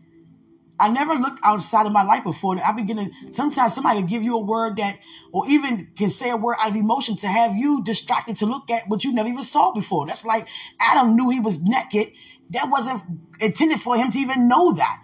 I 0.82 0.88
never 0.88 1.14
looked 1.14 1.38
outside 1.44 1.86
of 1.86 1.92
my 1.92 2.02
life 2.02 2.24
before. 2.24 2.58
I 2.58 2.72
begin 2.72 2.96
to 2.96 3.32
sometimes 3.32 3.72
somebody 3.72 4.00
will 4.00 4.08
give 4.08 4.24
you 4.24 4.36
a 4.36 4.42
word 4.42 4.78
that, 4.78 4.98
or 5.30 5.48
even 5.48 5.86
can 5.96 6.08
say 6.08 6.28
a 6.28 6.36
word 6.36 6.56
out 6.60 6.70
of 6.70 6.76
emotion 6.76 7.16
to 7.18 7.28
have 7.28 7.54
you 7.54 7.84
distracted 7.84 8.36
to 8.38 8.46
look 8.46 8.68
at 8.68 8.88
what 8.88 9.04
you 9.04 9.14
never 9.14 9.28
even 9.28 9.44
saw 9.44 9.72
before. 9.72 10.08
That's 10.08 10.24
like 10.24 10.48
Adam 10.80 11.14
knew 11.14 11.30
he 11.30 11.38
was 11.38 11.62
naked. 11.62 12.08
That 12.50 12.68
wasn't 12.68 13.00
intended 13.40 13.80
for 13.80 13.96
him 13.96 14.10
to 14.10 14.18
even 14.18 14.48
know 14.48 14.72
that. 14.72 15.00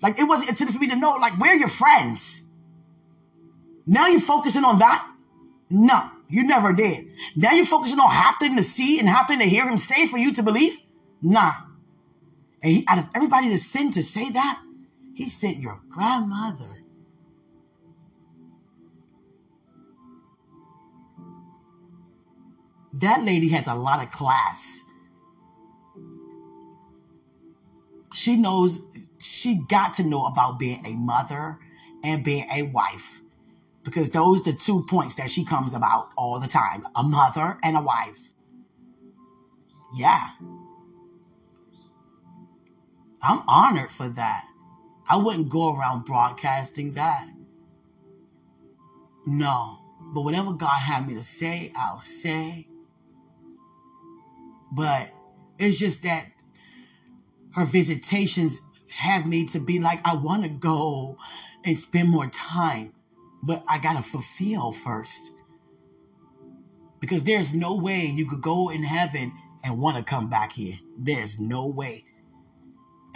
Like 0.00 0.18
it 0.18 0.24
wasn't 0.24 0.48
intended 0.48 0.72
for 0.72 0.80
me 0.80 0.88
to 0.88 0.96
know, 0.96 1.10
like, 1.20 1.38
where 1.38 1.52
are 1.52 1.58
your 1.58 1.68
friends? 1.68 2.40
Now 3.86 4.06
you're 4.06 4.20
focusing 4.20 4.64
on 4.64 4.78
that? 4.78 5.06
No, 5.68 6.10
you 6.30 6.44
never 6.44 6.72
did. 6.72 7.10
Now 7.36 7.52
you're 7.52 7.66
focusing 7.66 7.98
on 7.98 8.10
having 8.10 8.56
to 8.56 8.62
see 8.62 8.98
and 8.98 9.06
having 9.06 9.38
to 9.40 9.44
hear 9.44 9.68
him 9.68 9.76
say 9.76 10.06
for 10.06 10.16
you 10.16 10.32
to 10.32 10.42
believe? 10.42 10.78
Nah. 11.20 11.52
And 12.62 12.72
he, 12.72 12.84
out 12.88 12.98
of 12.98 13.10
everybody 13.14 13.50
to 13.50 13.58
sin 13.58 13.90
to 13.92 14.02
say 14.02 14.30
that, 14.30 14.62
he 15.20 15.28
sent 15.28 15.58
your 15.58 15.78
grandmother. 15.90 16.82
That 22.94 23.22
lady 23.22 23.48
has 23.50 23.66
a 23.66 23.74
lot 23.74 24.02
of 24.02 24.10
class. 24.10 24.80
She 28.14 28.36
knows, 28.36 28.80
she 29.18 29.60
got 29.68 29.92
to 29.94 30.04
know 30.04 30.24
about 30.24 30.58
being 30.58 30.86
a 30.86 30.94
mother 30.94 31.58
and 32.02 32.24
being 32.24 32.46
a 32.50 32.62
wife 32.62 33.20
because 33.84 34.08
those 34.08 34.42
the 34.42 34.54
two 34.54 34.86
points 34.88 35.16
that 35.16 35.28
she 35.28 35.44
comes 35.44 35.74
about 35.74 36.08
all 36.16 36.40
the 36.40 36.48
time 36.48 36.86
a 36.96 37.02
mother 37.02 37.58
and 37.62 37.76
a 37.76 37.82
wife. 37.82 38.32
Yeah. 39.94 40.30
I'm 43.22 43.42
honored 43.46 43.90
for 43.90 44.08
that. 44.08 44.46
I 45.10 45.16
wouldn't 45.16 45.48
go 45.48 45.76
around 45.76 46.04
broadcasting 46.04 46.92
that. 46.94 47.26
No. 49.26 49.78
But 50.14 50.22
whatever 50.22 50.52
God 50.52 50.78
had 50.78 51.08
me 51.08 51.14
to 51.14 51.22
say, 51.22 51.72
I'll 51.76 52.00
say. 52.00 52.68
But 54.72 55.10
it's 55.58 55.78
just 55.80 56.04
that 56.04 56.26
her 57.54 57.64
visitations 57.64 58.60
have 58.96 59.26
me 59.26 59.46
to 59.48 59.58
be 59.58 59.80
like, 59.80 60.00
I 60.06 60.14
want 60.14 60.44
to 60.44 60.48
go 60.48 61.16
and 61.64 61.76
spend 61.76 62.08
more 62.08 62.28
time, 62.28 62.92
but 63.42 63.64
I 63.68 63.78
got 63.78 63.96
to 63.96 64.02
fulfill 64.02 64.70
first. 64.70 65.32
Because 67.00 67.24
there's 67.24 67.52
no 67.52 67.76
way 67.76 68.04
you 68.04 68.26
could 68.26 68.42
go 68.42 68.70
in 68.70 68.84
heaven 68.84 69.32
and 69.64 69.80
want 69.80 69.96
to 69.96 70.04
come 70.04 70.30
back 70.30 70.52
here. 70.52 70.76
There's 70.96 71.40
no 71.40 71.66
way. 71.66 72.04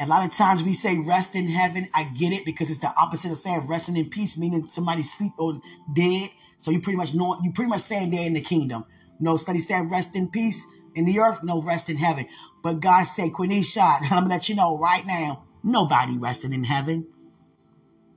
A 0.00 0.06
lot 0.06 0.26
of 0.26 0.34
times 0.34 0.62
we 0.62 0.74
say 0.74 0.98
rest 1.06 1.34
in 1.36 1.48
heaven. 1.48 1.88
I 1.94 2.04
get 2.04 2.32
it 2.32 2.44
because 2.44 2.70
it's 2.70 2.80
the 2.80 2.92
opposite 2.96 3.30
of 3.30 3.38
saying 3.38 3.66
resting 3.68 3.96
in 3.96 4.10
peace, 4.10 4.36
meaning 4.36 4.68
somebody 4.68 5.02
sleep 5.02 5.32
or 5.38 5.60
dead. 5.94 6.30
So 6.58 6.70
you 6.70 6.80
pretty 6.80 6.96
much 6.96 7.14
know 7.14 7.38
you 7.42 7.52
pretty 7.52 7.68
much 7.68 7.82
saying 7.82 8.10
they're 8.10 8.26
in 8.26 8.34
the 8.34 8.40
kingdom. 8.40 8.84
No 9.20 9.36
study 9.36 9.60
said 9.60 9.90
rest 9.90 10.16
in 10.16 10.28
peace 10.28 10.66
in 10.94 11.04
the 11.04 11.20
earth, 11.20 11.42
no 11.42 11.62
rest 11.62 11.90
in 11.90 11.96
heaven. 11.96 12.26
But 12.62 12.80
God 12.80 13.04
said, 13.04 13.30
Quenisha, 13.30 13.80
I'm 14.02 14.08
gonna 14.08 14.28
let 14.28 14.48
you 14.48 14.56
know 14.56 14.78
right 14.78 15.04
now, 15.06 15.44
nobody 15.62 16.18
resting 16.18 16.52
in 16.52 16.64
heaven. 16.64 17.06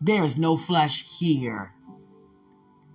There 0.02 0.24
is 0.24 0.38
no 0.38 0.58
flesh 0.58 1.18
here 1.20 1.74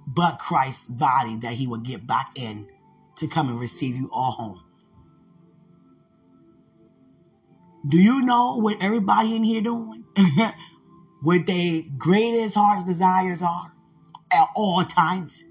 but 0.06 0.38
Christ's 0.38 0.86
body 0.86 1.36
that 1.38 1.54
he 1.54 1.66
will 1.66 1.78
get 1.78 2.06
back 2.06 2.32
in 2.36 2.68
to 3.16 3.26
come 3.26 3.48
and 3.48 3.58
receive 3.58 3.96
you 3.96 4.10
all 4.12 4.32
home. 4.32 4.62
Do 7.86 7.98
you 7.98 8.22
know 8.22 8.58
what 8.58 8.80
everybody 8.80 9.34
in 9.34 9.42
here 9.42 9.60
doing? 9.60 10.04
what 11.22 11.46
their 11.46 11.82
greatest 11.98 12.54
heart's 12.54 12.84
desires 12.84 13.42
are 13.42 13.72
at 14.32 14.48
all 14.54 14.84
times? 14.84 15.42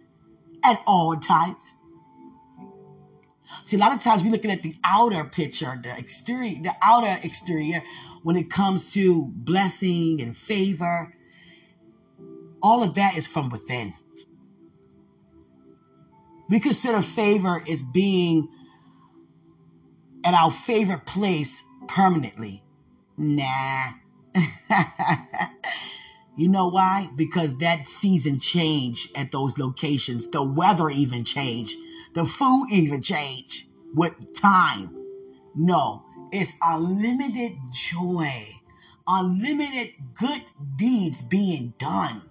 At 0.64 0.82
all 0.88 1.18
times. 1.18 1.74
See, 3.66 3.76
a 3.76 3.80
lot 3.80 3.94
of 3.94 4.02
times 4.02 4.24
we're 4.24 4.32
looking 4.32 4.52
at 4.52 4.64
the 4.64 4.76
outer 4.84 5.26
picture, 5.26 5.78
the 5.84 5.98
exterior, 5.98 6.62
the 6.62 6.74
outer 6.82 7.18
exterior, 7.22 7.84
when 8.24 8.38
it 8.38 8.50
comes 8.50 8.94
to 8.94 9.26
blessing 9.26 10.22
and 10.22 10.36
favor. 10.36 11.14
All 12.64 12.82
of 12.84 12.94
that 12.94 13.18
is 13.18 13.28
from 13.28 13.50
within. 13.50 13.94
We 16.50 16.60
consider 16.62 17.02
favor 17.02 17.62
as 17.70 17.84
being 17.84 18.48
at 20.24 20.34
our 20.34 20.52
favorite 20.52 21.06
place 21.06 21.64
permanently. 21.88 22.64
Nah. 23.18 23.92
you 26.36 26.48
know 26.48 26.70
why? 26.70 27.10
Because 27.16 27.58
that 27.58 27.88
season 27.88 28.40
changed 28.40 29.16
at 29.18 29.32
those 29.32 29.58
locations. 29.58 30.28
The 30.28 30.44
weather 30.44 30.90
even 30.90 31.24
changed. 31.24 31.76
The 32.14 32.26
food 32.26 32.68
even 32.72 33.02
changed 33.02 33.66
with 33.94 34.14
time. 34.34 34.98
No, 35.56 36.06
it's 36.32 36.54
unlimited 36.62 37.58
joy, 37.72 38.48
unlimited 39.08 39.94
good 40.14 40.44
deeds 40.78 41.22
being 41.22 41.74
done 41.78 42.24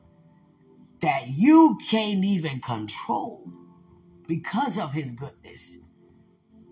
that 1.01 1.29
you 1.29 1.79
can't 1.89 2.25
even 2.25 2.61
control 2.61 3.53
because 4.27 4.79
of 4.79 4.93
his 4.93 5.13
goodness 5.13 5.77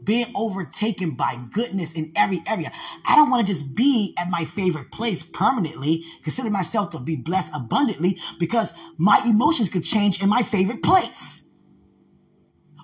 being 0.08 0.32
overtaken 0.34 1.10
by 1.10 1.38
goodness 1.52 1.92
in 1.92 2.10
every 2.16 2.42
area. 2.46 2.72
I 3.06 3.14
don't 3.14 3.28
want 3.28 3.46
to 3.46 3.52
just 3.52 3.74
be 3.74 4.14
at 4.18 4.30
my 4.30 4.46
favorite 4.46 4.90
place 4.90 5.22
permanently, 5.22 6.02
consider 6.22 6.48
myself 6.48 6.92
to 6.92 6.98
be 6.98 7.14
blessed 7.14 7.52
abundantly 7.54 8.18
because 8.38 8.72
my 8.96 9.22
emotions 9.26 9.68
could 9.68 9.84
change 9.84 10.22
in 10.22 10.30
my 10.30 10.40
favorite 10.40 10.82
place. 10.82 11.42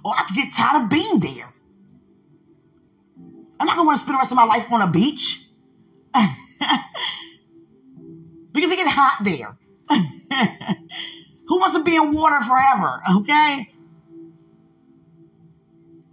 Or 0.04 0.12
I 0.14 0.24
could 0.24 0.36
get 0.36 0.52
tired 0.52 0.82
of 0.82 0.90
being 0.90 1.18
there. 1.20 1.50
I'm 3.58 3.66
not 3.66 3.76
going 3.76 3.86
to 3.86 3.86
want 3.86 3.96
to 3.96 4.04
spend 4.04 4.16
the 4.16 4.18
rest 4.18 4.32
of 4.32 4.36
my 4.36 4.44
life 4.44 4.70
on 4.70 4.82
a 4.82 4.90
beach 4.90 5.46
because 8.52 8.70
it 8.70 8.76
gets 8.76 8.90
hot 8.92 9.24
there. 9.24 9.56
Who 11.48 11.58
wants 11.58 11.74
to 11.74 11.82
be 11.82 11.96
in 11.96 12.12
water 12.12 12.44
forever? 12.44 13.00
Okay. 13.16 13.73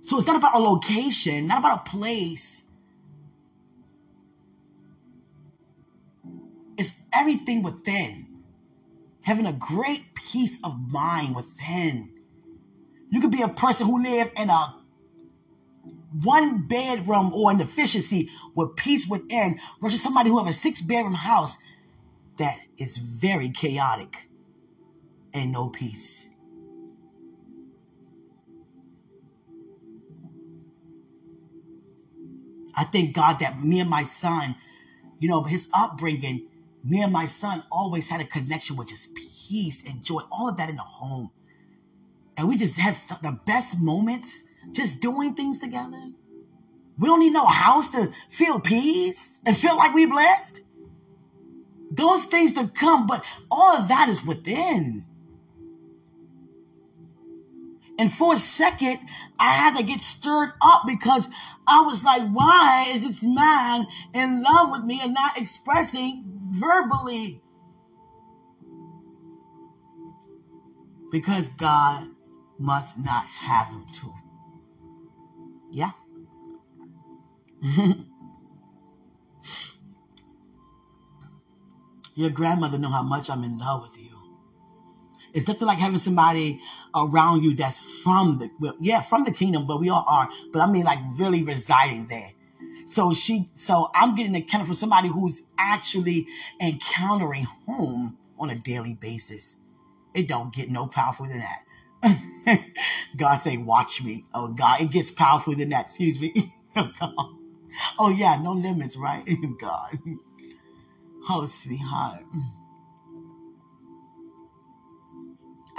So 0.02 0.18
it's 0.18 0.28
not 0.28 0.36
about 0.36 0.56
a 0.56 0.60
location, 0.60 1.48
not 1.48 1.60
about 1.60 1.88
a 1.88 1.90
place. 1.90 2.64
It's 6.78 6.94
everything 7.14 7.64
within. 7.64 8.28
Having 9.24 9.46
a 9.46 9.54
great 9.54 10.16
peace 10.16 10.58
of 10.64 10.80
mind 10.90 11.36
within. 11.36 12.12
You 13.10 13.22
could 13.22 13.32
be 13.32 13.42
a 13.42 13.48
person 13.48 13.88
who 13.88 14.02
live 14.02 14.32
in 14.38 14.50
a 14.50 14.76
one 16.24 16.68
bedroom 16.68 17.32
or 17.34 17.52
an 17.52 17.62
efficiency 17.62 18.30
with 18.56 18.76
peace 18.76 19.08
within 19.08 19.60
versus 19.82 20.02
somebody 20.02 20.30
who 20.30 20.40
have 20.40 20.50
a 20.50 20.54
six 20.54 20.82
bedroom 20.82 21.14
house 21.14 21.58
that 22.38 22.60
is 22.78 22.98
very 22.98 23.50
chaotic 23.50 24.28
and 25.34 25.52
no 25.52 25.70
peace. 25.70 26.28
I 32.76 32.84
thank 32.86 33.16
God 33.16 33.40
that 33.40 33.62
me 33.62 33.80
and 33.80 33.90
my 33.90 34.04
son, 34.04 34.56
you 35.20 35.28
know, 35.30 35.44
his 35.44 35.70
upbringing, 35.74 36.48
me 36.84 37.02
and 37.02 37.14
my 37.14 37.26
son 37.26 37.64
always 37.72 38.10
had 38.10 38.22
a 38.22 38.26
connection 38.26 38.76
with 38.76 38.90
just 38.90 39.14
peace 39.16 39.84
and 39.88 40.04
joy, 40.04 40.22
all 40.32 40.50
of 40.50 40.58
that 40.58 40.70
in 40.70 40.76
the 40.76 40.82
home. 40.82 41.32
And 42.38 42.48
we 42.48 42.58
just 42.58 42.76
have 42.76 42.98
the 43.22 43.40
best 43.46 43.80
moments 43.80 44.44
just 44.72 45.02
doing 45.02 45.36
things 45.36 45.60
together. 45.60 46.12
We 46.98 47.08
don't 47.08 47.20
need 47.20 47.34
no 47.34 47.46
house 47.46 47.90
to 47.90 48.12
feel 48.30 48.60
peace 48.60 49.42
and 49.46 49.56
feel 49.58 49.76
like 49.76 49.94
we 49.94 50.06
blessed. 50.06 50.64
Those 51.92 52.24
things 52.26 52.54
to 52.54 52.68
come, 52.68 53.06
but 53.06 53.26
all 53.50 53.78
of 53.78 53.90
that 53.90 54.08
is 54.10 54.26
within. 54.26 55.06
And 58.02 58.12
for 58.12 58.34
a 58.34 58.36
second, 58.36 58.98
I 59.40 59.52
had 59.52 59.78
to 59.78 59.84
get 59.84 60.02
stirred 60.02 60.54
up 60.60 60.86
because 60.88 61.28
I 61.68 61.82
was 61.82 62.04
like, 62.04 62.24
why 62.32 62.88
is 62.90 63.04
this 63.04 63.24
man 63.24 63.86
in 64.16 64.42
love 64.42 64.72
with 64.72 64.84
me 64.84 65.00
and 65.04 65.14
not 65.14 65.40
expressing 65.40 66.24
verbally? 66.50 67.44
Because 71.12 71.50
God 71.50 72.08
must 72.58 72.98
not 72.98 73.28
have 73.28 73.68
him 73.68 73.86
to. 73.94 74.12
Yeah. 75.70 75.92
Your 82.16 82.32
grandmother 82.32 82.80
know 82.80 82.90
how 82.90 83.04
much 83.04 83.30
I'm 83.30 83.44
in 83.44 83.60
love 83.60 83.84
with 83.84 83.96
you. 84.04 84.11
It's 85.34 85.48
nothing 85.48 85.68
like 85.68 85.78
having 85.78 85.98
somebody 85.98 86.62
around 86.96 87.44
you 87.44 87.56
that's 87.56 87.80
from 87.80 88.38
the 88.38 88.50
well, 88.60 88.76
yeah, 88.80 89.02
from 89.02 89.24
the 89.24 89.32
kingdom, 89.32 89.66
but 89.66 89.80
we 89.80 89.90
all 89.90 90.06
are. 90.08 90.30
But 90.52 90.62
I 90.62 90.72
mean 90.72 90.84
like 90.84 91.00
really 91.18 91.44
residing 91.44 92.08
there. 92.08 92.32
So 92.86 93.14
she 93.14 93.50
so 93.56 93.90
I'm 93.96 94.16
getting 94.16 94.36
a 94.36 94.42
kind 94.42 94.62
of 94.62 94.68
from 94.68 94.76
somebody 94.76 95.08
who's 95.08 95.44
actually 95.58 96.28
encountering 96.60 97.46
home 97.66 98.18
on 98.40 98.50
a 98.50 98.56
daily 98.56 98.96
basis. 98.96 99.58
It 100.14 100.28
don't 100.28 100.54
get 100.54 100.70
no 100.70 100.88
powerful 100.88 101.28
than 101.28 101.40
that. 101.40 101.64
God 103.18 103.36
say, 103.36 103.58
watch 103.58 104.04
me. 104.04 104.26
Oh 104.34 104.50
God, 104.50 104.82
it 104.82 104.92
gets 104.92 105.12
powerful 105.12 105.54
than 105.56 105.70
that. 105.70 105.86
Excuse 105.86 106.20
me. 106.20 106.34
oh 106.76 106.92
God. 107.00 107.14
Oh 108.00 108.10
yeah, 108.10 108.40
no 108.42 108.54
limits, 108.54 108.98
right? 108.98 109.26
God. 109.62 110.00
Oh, 111.30 111.46
sweetheart. 111.46 112.24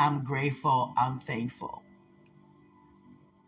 I'm 0.03 0.25
grateful. 0.25 0.93
I'm 0.97 1.17
thankful. 1.17 1.81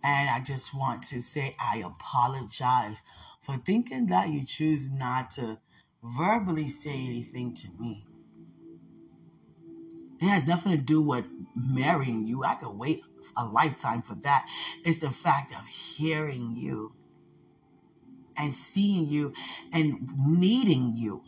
And 0.05 0.31
I 0.31 0.39
just 0.39 0.73
want 0.73 1.03
to 1.05 1.21
say 1.21 1.57
I 1.59 1.79
apologize 1.79 3.03
for 3.41 3.57
thinking 3.57 4.07
that 4.07 4.29
you 4.29 4.45
choose 4.47 4.89
not 4.89 5.31
to 5.33 5.59
verbally 6.05 6.69
say 6.69 6.93
anything 6.93 7.55
to 7.55 7.69
me. 7.81 8.07
It 10.21 10.27
has 10.27 10.47
nothing 10.47 10.71
to 10.71 10.79
do 10.79 11.03
with 11.03 11.25
marrying 11.57 12.25
you. 12.25 12.45
I 12.45 12.55
could 12.55 12.71
wait 12.71 13.03
a 13.37 13.45
lifetime 13.45 14.03
for 14.03 14.15
that. 14.23 14.49
It's 14.85 14.99
the 14.99 15.11
fact 15.11 15.53
of 15.59 15.67
hearing 15.67 16.55
you 16.57 16.93
and 18.39 18.55
seeing 18.55 19.09
you 19.09 19.33
and 19.73 20.09
needing 20.25 20.95
you. 20.95 21.25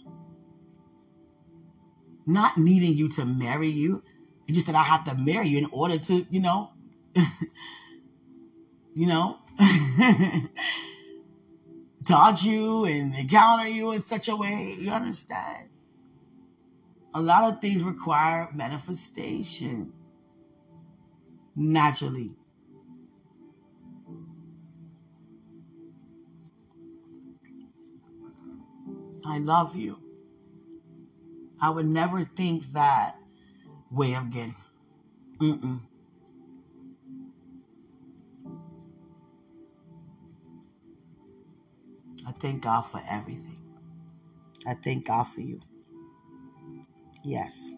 Not 2.27 2.57
needing 2.59 2.97
you 2.97 3.09
to 3.11 3.25
marry 3.25 3.69
you. 3.69 4.05
It's 4.47 4.55
just 4.55 4.67
that 4.69 4.77
I 4.77 4.83
have 4.83 5.05
to 5.05 5.15
marry 5.17 5.49
you 5.49 5.59
in 5.59 5.67
order 5.73 5.99
to, 5.99 6.27
you 6.31 6.41
know, 6.41 6.71
you 8.95 9.07
know, 9.07 9.39
dodge 12.03 12.45
you 12.45 12.85
and 12.85 13.17
encounter 13.17 13.69
you 13.69 13.93
in 13.93 14.01
such 14.01 14.29
a 14.29 14.37
way. 14.37 14.77
You 14.79 14.91
understand? 14.91 15.69
A 17.15 17.21
lot 17.21 17.53
of 17.53 17.61
things 17.61 17.83
require 17.83 18.49
manifestation 18.55 19.93
naturally. 21.57 22.37
I 29.25 29.39
love 29.39 29.75
you. 29.75 29.99
I 31.61 31.71
would 31.71 31.87
never 31.87 32.23
think 32.23 32.67
that 32.73 33.17
way 33.91 34.15
again. 34.15 34.55
Mm-mm. 35.39 35.81
I 42.27 42.33
thank 42.33 42.63
God 42.63 42.83
for 42.83 43.03
everything. 43.09 43.59
I 44.67 44.75
thank 44.75 45.07
God 45.07 45.25
for 45.25 45.41
you. 45.41 45.61
Yes. 47.25 47.71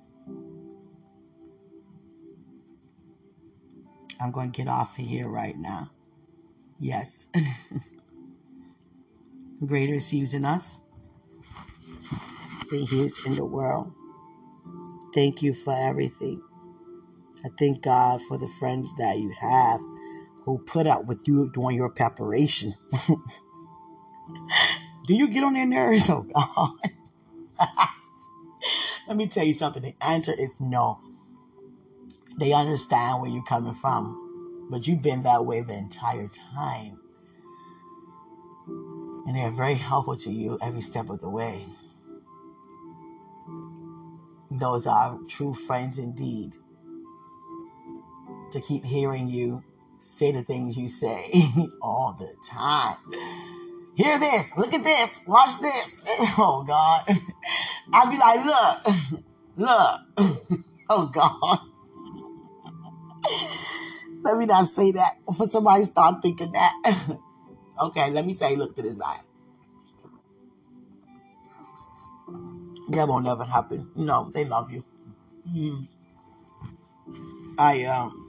I'm 4.21 4.33
going 4.33 4.53
to 4.53 4.57
get 4.57 4.69
off 4.69 4.99
of 4.99 5.05
here 5.05 5.29
right 5.29 5.57
now. 5.57 5.91
Yes. 6.79 7.29
Greater 9.67 9.95
is 9.95 10.09
He 10.09 10.21
in 10.33 10.45
us 10.45 10.79
than 12.71 12.87
He 12.87 13.05
is 13.05 13.21
in 13.27 13.35
the 13.35 13.45
world. 13.45 13.93
Thank 15.15 15.43
you 15.43 15.55
for 15.55 15.75
everything. 15.75 16.43
I 17.45 17.49
thank 17.59 17.83
God 17.83 18.21
for 18.23 18.37
the 18.39 18.49
friends 18.59 18.95
that 18.97 19.19
you 19.19 19.33
have 19.41 19.81
who 20.45 20.59
put 20.59 20.87
up 20.87 21.07
with 21.07 21.27
you 21.27 21.51
during 21.53 21.77
your 21.77 21.91
preparation. 21.91 22.75
Do 25.07 25.15
you 25.15 25.29
get 25.29 25.45
on 25.45 25.55
their 25.55 25.67
nerves? 25.67 26.11
Oh, 26.15 26.27
God. 26.35 26.91
Let 29.09 29.17
me 29.17 29.27
tell 29.27 29.45
you 29.45 29.55
something. 29.55 29.83
The 29.83 29.95
answer 30.05 30.33
is 30.39 30.55
no. 30.61 31.01
They 32.39 32.53
understand 32.53 33.21
where 33.21 33.31
you're 33.31 33.43
coming 33.43 33.75
from, 33.75 34.69
but 34.71 34.87
you've 34.87 35.03
been 35.03 35.23
that 35.25 35.45
way 35.47 35.61
the 35.61 35.75
entire 35.75 36.29
time. 36.29 37.01
And 39.27 39.37
they're 39.37 39.51
very 39.51 39.75
helpful 39.75 40.17
to 40.17 40.31
you 40.31 40.59
every 40.61 40.81
step 40.81 41.11
of 41.11 41.21
the 41.21 41.29
way. 41.29 41.67
Those 44.59 44.87
are 44.87 45.19
true 45.29 45.55
friends 45.55 45.99
indeed. 45.99 46.55
To 48.53 48.61
keep 48.61 48.85
hearing 48.85 49.29
you 49.29 49.63
say 49.99 50.33
the 50.33 50.43
things 50.43 50.77
you 50.77 50.89
say 50.89 51.31
all 51.83 52.17
the 52.19 52.35
time. 52.49 52.97
Hear 53.95 54.19
this, 54.19 54.57
look 54.57 54.73
at 54.75 54.85
this, 54.85 55.21
watch 55.27 55.61
this. 55.61 56.03
Oh 56.41 56.65
God. 56.67 57.05
I'd 57.93 58.11
be 58.11 58.19
like, 58.19 58.45
look, 58.45 58.95
look. 59.57 60.37
Oh 60.91 61.11
God. 61.13 61.61
Let 64.23 64.39
me 64.39 64.47
not 64.47 64.67
say 64.67 64.93
that 64.93 65.13
for 65.37 65.47
somebody 65.47 65.85
start 65.85 66.23
thinking 66.23 66.53
that. 66.53 66.73
okay, 67.81 68.11
let 68.11 68.27
me 68.27 68.35
say, 68.35 68.57
look 68.57 68.75
to 68.77 68.83
this 68.83 69.01
eye. 69.01 69.21
That 72.89 73.07
won't 73.09 73.29
ever 73.29 73.45
happen. 73.45 73.91
No, 73.97 74.31
they 74.33 74.45
love 74.45 74.73
you. 74.73 74.85
Mm. 75.47 75.89
I 77.59 77.85
um 77.85 78.29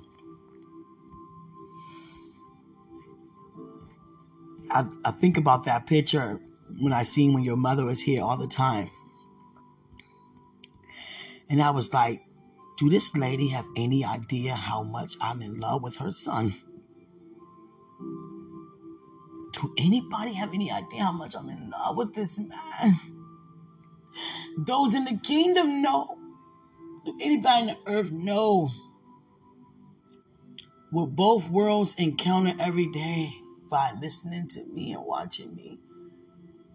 I, 4.72 4.86
I 5.06 5.12
think 5.12 5.38
about 5.38 5.66
that 5.66 5.88
picture 5.88 6.40
when 6.80 6.94
I 6.94 7.04
seen 7.04 7.34
when 7.34 7.44
your 7.44 7.56
mother 7.56 7.86
was 7.86 8.02
here 8.02 8.24
all 8.24 8.38
the 8.38 8.48
time. 8.48 8.90
And 11.50 11.62
I 11.62 11.72
was 11.72 11.94
like, 11.94 12.22
do 12.78 12.90
this 12.90 13.16
lady 13.16 13.48
have 13.50 13.66
any 13.76 14.06
idea 14.06 14.54
how 14.54 14.84
much 14.84 15.14
I'm 15.20 15.42
in 15.42 15.60
love 15.60 15.82
with 15.82 15.98
her 15.98 16.12
son? 16.12 16.54
Do 19.52 19.74
anybody 19.78 20.34
have 20.34 20.54
any 20.54 20.72
idea 20.72 21.04
how 21.04 21.12
much 21.12 21.36
I'm 21.36 21.50
in 21.50 21.72
love 21.72 21.98
with 21.98 22.14
this 22.14 22.38
man? 22.38 23.19
Those 24.58 24.94
in 24.96 25.06
the 25.06 25.18
kingdom 25.18 25.82
know. 25.82 26.18
Do 27.06 27.18
anybody 27.22 27.62
in 27.62 27.68
the 27.68 27.78
earth 27.88 28.12
know? 28.12 28.70
What 30.92 31.16
both 31.16 31.50
worlds 31.50 31.96
encounter 31.96 32.54
every 32.60 32.88
day 32.88 33.32
by 33.70 33.94
listening 34.02 34.48
to 34.50 34.66
me 34.66 34.94
and 34.94 35.06
watching 35.06 35.56
me, 35.56 35.80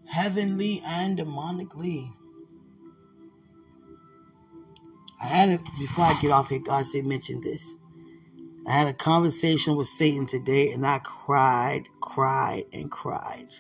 heavenly 0.07 0.83
and 0.87 1.19
demonically. 1.19 2.13
I 5.21 5.27
had 5.27 5.49
it 5.49 5.61
before 5.79 6.05
I 6.05 6.19
get 6.21 6.31
off 6.31 6.51
here. 6.51 6.61
God 6.61 6.87
said, 6.87 7.07
mention 7.07 7.41
this. 7.41 7.75
I 8.67 8.73
had 8.73 8.89
a 8.89 8.95
conversation 8.95 9.77
with 9.77 9.89
Satan 9.89 10.27
today 10.27 10.73
and 10.73 10.87
I 10.87 11.01
cried, 11.01 11.85
cried, 12.01 12.65
and 12.73 12.91
cried. 12.91 13.53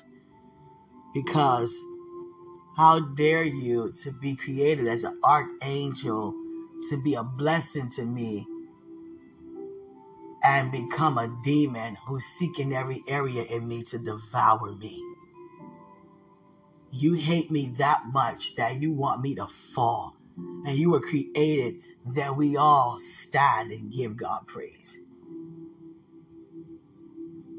Because 1.12 1.74
how 2.76 3.00
dare 3.00 3.44
you 3.44 3.92
to 4.02 4.10
be 4.10 4.34
created 4.34 4.88
as 4.88 5.04
an 5.04 5.18
archangel, 5.22 6.34
to 6.90 7.00
be 7.02 7.14
a 7.14 7.22
blessing 7.22 7.88
to 7.90 8.04
me, 8.04 8.46
and 10.42 10.72
become 10.72 11.16
a 11.18 11.34
demon 11.44 11.96
who's 12.06 12.24
seeking 12.24 12.74
every 12.74 13.02
area 13.08 13.44
in 13.44 13.66
me 13.66 13.82
to 13.82 13.98
devour 13.98 14.72
me. 14.72 15.02
You 16.90 17.14
hate 17.14 17.50
me 17.50 17.74
that 17.78 18.04
much 18.12 18.56
that 18.56 18.80
you 18.80 18.92
want 18.92 19.22
me 19.22 19.34
to 19.36 19.46
fall. 19.46 20.16
And 20.36 20.76
you 20.76 20.90
were 20.90 21.00
created 21.00 21.76
that 22.06 22.36
we 22.36 22.56
all 22.56 22.98
stand 22.98 23.72
and 23.72 23.92
give 23.92 24.16
God 24.16 24.46
praise. 24.46 24.98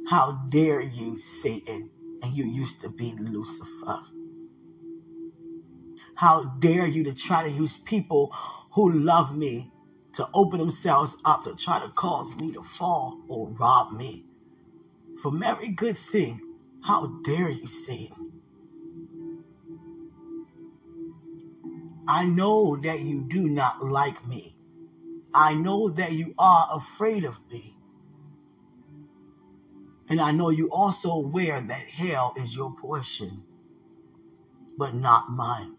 How 0.07 0.34
dare 0.49 0.82
you, 0.82 1.18
Satan? 1.18 1.89
And 2.22 2.36
you 2.36 2.45
used 2.45 2.82
to 2.82 2.89
be 2.89 3.13
Lucifer. 3.18 3.99
How 6.16 6.45
dare 6.59 6.88
you 6.88 7.03
to 7.05 7.13
try 7.13 7.43
to 7.43 7.49
use 7.49 7.78
people 7.78 8.34
who 8.72 8.91
love 8.91 9.36
me 9.38 9.72
to 10.13 10.28
open 10.34 10.59
themselves 10.59 11.18
up 11.26 11.43
to 11.45 11.55
try 11.55 11.80
to 11.80 11.89
cause 11.89 12.34
me 12.36 12.53
to 12.53 12.63
fall 12.63 13.22
or 13.28 13.49
rob 13.49 13.93
me 13.93 14.26
from 15.22 15.43
every 15.43 15.70
good 15.70 15.97
thing. 15.97 16.41
How 16.84 17.07
dare 17.24 17.49
you, 17.49 17.68
Satan? 17.68 18.41
I 22.07 22.26
know 22.26 22.78
that 22.78 23.01
you 23.01 23.22
do 23.22 23.49
not 23.49 23.84
like 23.84 24.28
me. 24.28 24.57
I 25.34 25.53
know 25.55 25.89
that 25.89 26.13
you 26.13 26.34
are 26.38 26.70
afraid 26.72 27.26
of 27.26 27.39
me. 27.51 27.78
And 30.09 30.22
I 30.22 30.32
know 30.32 30.49
you 30.49 30.70
also 30.72 31.11
aware 31.11 31.61
that 31.61 31.88
hell 31.88 32.34
is 32.38 32.55
your 32.55 32.76
portion, 32.76 33.43
but 34.78 34.95
not 34.95 35.30
mine. 35.32 35.78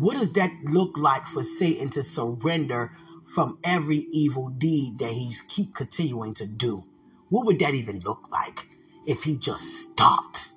What 0.00 0.16
does 0.16 0.32
that 0.32 0.50
look 0.64 0.96
like 0.96 1.26
for 1.26 1.42
Satan 1.42 1.90
to 1.90 2.02
surrender 2.02 2.96
from 3.26 3.58
every 3.62 4.06
evil 4.10 4.48
deed 4.48 4.98
that 4.98 5.12
he's 5.12 5.42
keep 5.42 5.74
continuing 5.74 6.32
to 6.34 6.46
do? 6.46 6.86
What 7.28 7.44
would 7.44 7.58
that 7.58 7.74
even 7.74 8.00
look 8.00 8.30
like 8.32 8.66
if 9.06 9.24
he 9.24 9.36
just 9.36 9.62
stopped? 9.62 10.52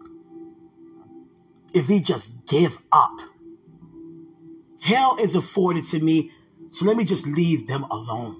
If 1.74 1.88
he 1.88 2.00
just 2.00 2.30
give 2.48 2.82
up? 2.90 3.20
Hell 4.80 5.18
is 5.20 5.36
afforded 5.36 5.84
to 5.86 6.00
me, 6.00 6.32
so 6.72 6.86
let 6.86 6.96
me 6.96 7.04
just 7.04 7.28
leave 7.28 7.68
them 7.68 7.84
alone. 7.84 8.40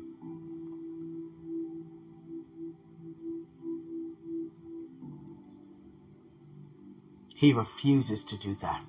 He 7.36 7.52
refuses 7.52 8.24
to 8.24 8.38
do 8.38 8.56
that. 8.56 8.86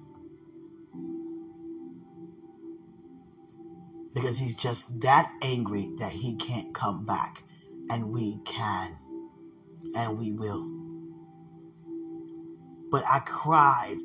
Because 4.15 4.39
he's 4.39 4.55
just 4.55 5.01
that 5.01 5.31
angry 5.43 5.91
that 5.99 6.13
he 6.13 6.37
can't 6.37 6.73
come 6.73 7.05
back. 7.05 7.43
And 7.91 8.11
we 8.11 8.39
can. 8.47 8.97
And 9.95 10.19
we 10.19 10.33
will. 10.33 10.67
But 12.91 13.05
I 13.07 13.19
cried 13.19 13.97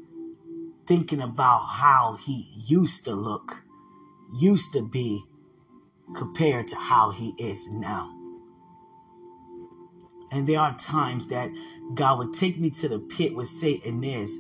thinking 0.86 1.22
about 1.22 1.60
how 1.60 2.18
he 2.26 2.48
used 2.68 3.06
to 3.06 3.14
look, 3.14 3.64
used 4.34 4.74
to 4.74 4.82
be, 4.82 5.24
compared 6.16 6.68
to 6.70 6.76
how 6.76 7.12
he 7.12 7.36
is 7.38 7.68
now. 7.68 8.16
And 10.32 10.48
there 10.48 10.60
are 10.60 10.76
times 10.78 11.28
that 11.28 11.50
God 11.94 12.18
would 12.18 12.34
take 12.34 12.60
me 12.60 12.72
to 12.72 12.90
the 12.90 13.00
pit 13.00 13.36
where 13.36 13.46
Satan 13.46 14.04
is 14.04 14.40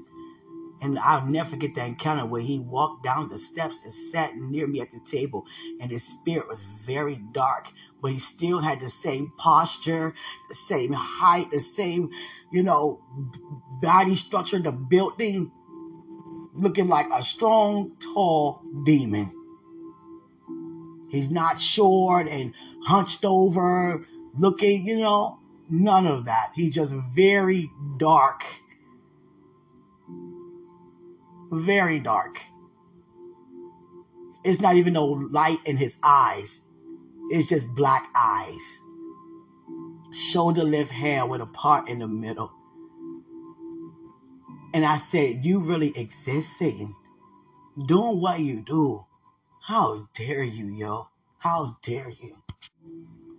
and 0.81 0.97
I'll 0.99 1.25
never 1.25 1.49
forget 1.49 1.75
that 1.75 1.87
encounter 1.87 2.25
where 2.25 2.41
he 2.41 2.59
walked 2.59 3.03
down 3.03 3.27
the 3.27 3.37
steps 3.37 3.81
and 3.83 3.91
sat 3.91 4.37
near 4.37 4.65
me 4.65 4.81
at 4.81 4.91
the 4.91 4.99
table. 4.99 5.45
And 5.81 5.91
his 5.91 6.07
spirit 6.07 6.47
was 6.47 6.61
very 6.61 7.17
dark, 7.31 7.71
but 8.01 8.11
he 8.11 8.17
still 8.17 8.59
had 8.59 8.79
the 8.79 8.89
same 8.89 9.33
posture, 9.37 10.13
the 10.47 10.55
same 10.55 10.93
height, 10.93 11.51
the 11.51 11.59
same, 11.59 12.11
you 12.51 12.63
know, 12.63 13.01
body 13.81 14.15
structure, 14.15 14.59
the 14.59 14.71
building, 14.71 15.51
looking 16.53 16.87
like 16.87 17.07
a 17.13 17.23
strong, 17.23 17.91
tall 17.99 18.63
demon. 18.83 19.33
He's 21.09 21.29
not 21.29 21.59
short 21.59 22.27
and 22.27 22.53
hunched 22.83 23.25
over, 23.25 24.05
looking, 24.35 24.85
you 24.85 24.97
know, 24.97 25.39
none 25.69 26.07
of 26.07 26.25
that. 26.25 26.51
He's 26.55 26.75
just 26.75 26.95
very 27.15 27.69
dark 27.97 28.45
very 31.51 31.99
dark. 31.99 32.41
It's 34.43 34.61
not 34.61 34.75
even 34.75 34.93
no 34.93 35.05
light 35.05 35.57
in 35.65 35.77
his 35.77 35.97
eyes. 36.03 36.61
It's 37.29 37.49
just 37.49 37.73
black 37.75 38.09
eyes. 38.15 38.79
Shoulder 40.11 40.63
length 40.63 40.91
hair 40.91 41.25
with 41.25 41.41
a 41.41 41.45
part 41.45 41.89
in 41.89 41.99
the 41.99 42.07
middle. 42.07 42.51
And 44.73 44.85
I 44.85 44.97
said, 44.97 45.45
You 45.45 45.59
really 45.59 45.91
exist, 45.95 46.57
Satan? 46.57 46.95
Doing 47.85 48.21
what 48.21 48.39
you 48.39 48.61
do. 48.61 49.05
How 49.61 50.07
dare 50.13 50.43
you, 50.43 50.67
yo? 50.67 51.09
How 51.39 51.77
dare 51.81 52.09
you? 52.09 52.35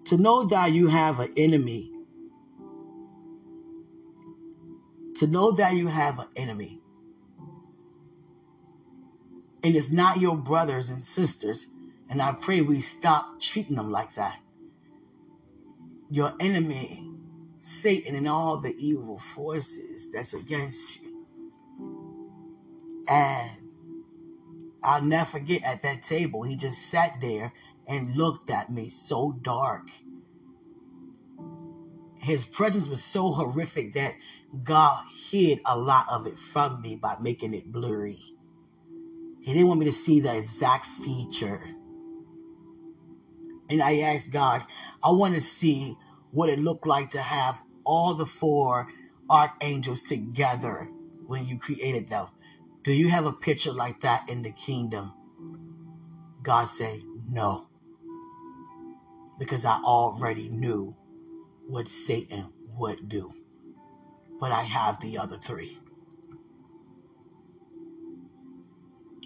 To 0.07 0.17
know 0.17 0.45
that 0.47 0.73
you 0.73 0.89
have 0.89 1.21
an 1.21 1.33
enemy. 1.37 1.93
To 5.17 5.27
know 5.27 5.53
that 5.53 5.75
you 5.75 5.89
have 5.89 6.19
an 6.19 6.29
enemy 6.37 6.81
and 9.63 9.77
it's 9.77 9.91
not 9.91 10.21
your 10.21 10.37
brothers 10.37 10.91
and 10.91 11.03
sisters. 11.03 11.67
And 12.09 12.21
I 12.21 12.33
pray 12.33 12.61
we 12.61 12.81
stop 12.81 13.41
treating 13.41 13.77
them 13.77 13.91
like 13.91 14.15
that. 14.15 14.39
Your 16.11 16.33
enemy, 16.41 17.09
Satan, 17.61 18.17
and 18.17 18.27
all 18.27 18.59
the 18.59 18.75
evil 18.77 19.19
forces 19.19 20.11
that's 20.11 20.35
against 20.35 21.01
you. 21.03 21.27
And 23.07 23.51
I'll 24.83 25.03
never 25.03 25.31
forget 25.31 25.63
at 25.63 25.83
that 25.83 26.03
table, 26.03 26.43
he 26.43 26.57
just 26.57 26.91
sat 26.91 27.21
there 27.21 27.53
and 27.87 28.17
looked 28.17 28.51
at 28.51 28.73
me 28.73 28.89
so 28.89 29.33
dark. 29.43 29.89
His 32.17 32.45
presence 32.45 32.87
was 32.87 33.03
so 33.03 33.33
horrific 33.33 33.95
that 33.95 34.15
God 34.63 35.05
hid 35.31 35.61
a 35.65 35.79
lot 35.79 36.07
of 36.11 36.27
it 36.27 36.39
from 36.39 36.83
me 36.83 36.97
by 36.97 37.17
making 37.21 37.55
it 37.55 37.71
blurry. 37.71 38.21
He 39.43 39.53
didn't 39.53 39.68
want 39.68 39.80
me 39.80 39.86
to 39.86 39.93
see 39.93 40.20
the 40.20 40.36
exact 40.36 40.86
feature. 40.86 41.62
And 43.68 43.82
I 43.82 44.01
asked 44.01 44.32
God, 44.32 44.64
I 45.03 45.11
want 45.12 45.34
to 45.34 45.41
see 45.41 45.97
what 46.32 46.49
it 46.49 46.59
looked 46.59 46.86
like 46.86 47.11
to 47.11 47.20
have 47.20 47.62
all 47.84 48.14
the 48.14 48.26
four 48.26 48.88
archangels 49.28 50.03
together 50.03 50.88
when 51.26 51.47
you 51.47 51.59
created 51.59 52.09
them. 52.09 52.26
Do 52.82 52.93
you 52.93 53.09
have 53.09 53.26
a 53.26 53.32
picture 53.32 53.72
like 53.72 54.01
that 54.01 54.28
in 54.28 54.43
the 54.43 54.53
kingdom? 54.53 55.12
God 56.43 56.64
said, 56.64 57.01
No. 57.28 57.68
Because 59.38 59.64
I 59.64 59.80
already 59.82 60.49
knew 60.49 60.97
what 61.66 61.88
Satan 61.88 62.53
would 62.76 63.09
do. 63.09 63.32
But 64.38 64.53
I 64.53 64.62
have 64.62 65.01
the 65.01 65.18
other 65.18 65.36
three. 65.36 65.78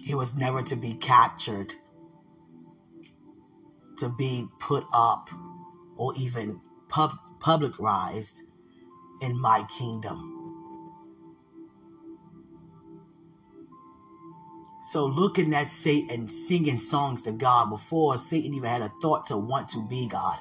He 0.05 0.13
was 0.13 0.35
never 0.35 0.61
to 0.61 0.75
be 0.75 0.93
captured, 0.93 1.73
to 3.97 4.07
be 4.07 4.47
put 4.59 4.85
up, 4.93 5.31
or 5.97 6.13
even 6.15 6.61
pub- 6.89 7.17
publicized 7.39 8.43
in 9.19 9.41
my 9.41 9.65
kingdom. 9.75 10.31
So 14.91 15.07
looking 15.07 15.55
at 15.55 15.69
Satan 15.69 16.29
singing 16.29 16.77
songs 16.77 17.23
to 17.23 17.31
God 17.31 17.71
before 17.71 18.19
Satan 18.19 18.53
even 18.53 18.69
had 18.69 18.83
a 18.83 18.93
thought 19.01 19.25
to 19.27 19.37
want 19.37 19.69
to 19.69 19.87
be 19.87 20.07
God, 20.07 20.37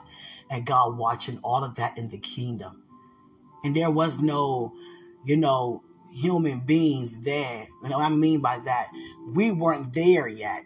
and 0.50 0.66
God 0.66 0.98
watching 0.98 1.38
all 1.42 1.64
of 1.64 1.76
that 1.76 1.96
in 1.96 2.10
the 2.10 2.18
kingdom. 2.18 2.82
And 3.64 3.74
there 3.74 3.90
was 3.90 4.20
no, 4.20 4.74
you 5.24 5.38
know, 5.38 5.82
human 6.14 6.60
beings 6.60 7.20
there. 7.20 7.66
You 7.82 7.88
know 7.88 7.98
what 7.98 8.12
I 8.12 8.14
mean 8.14 8.40
by 8.40 8.58
that? 8.60 8.88
We 9.32 9.50
weren't 9.50 9.92
there 9.92 10.28
yet 10.28 10.64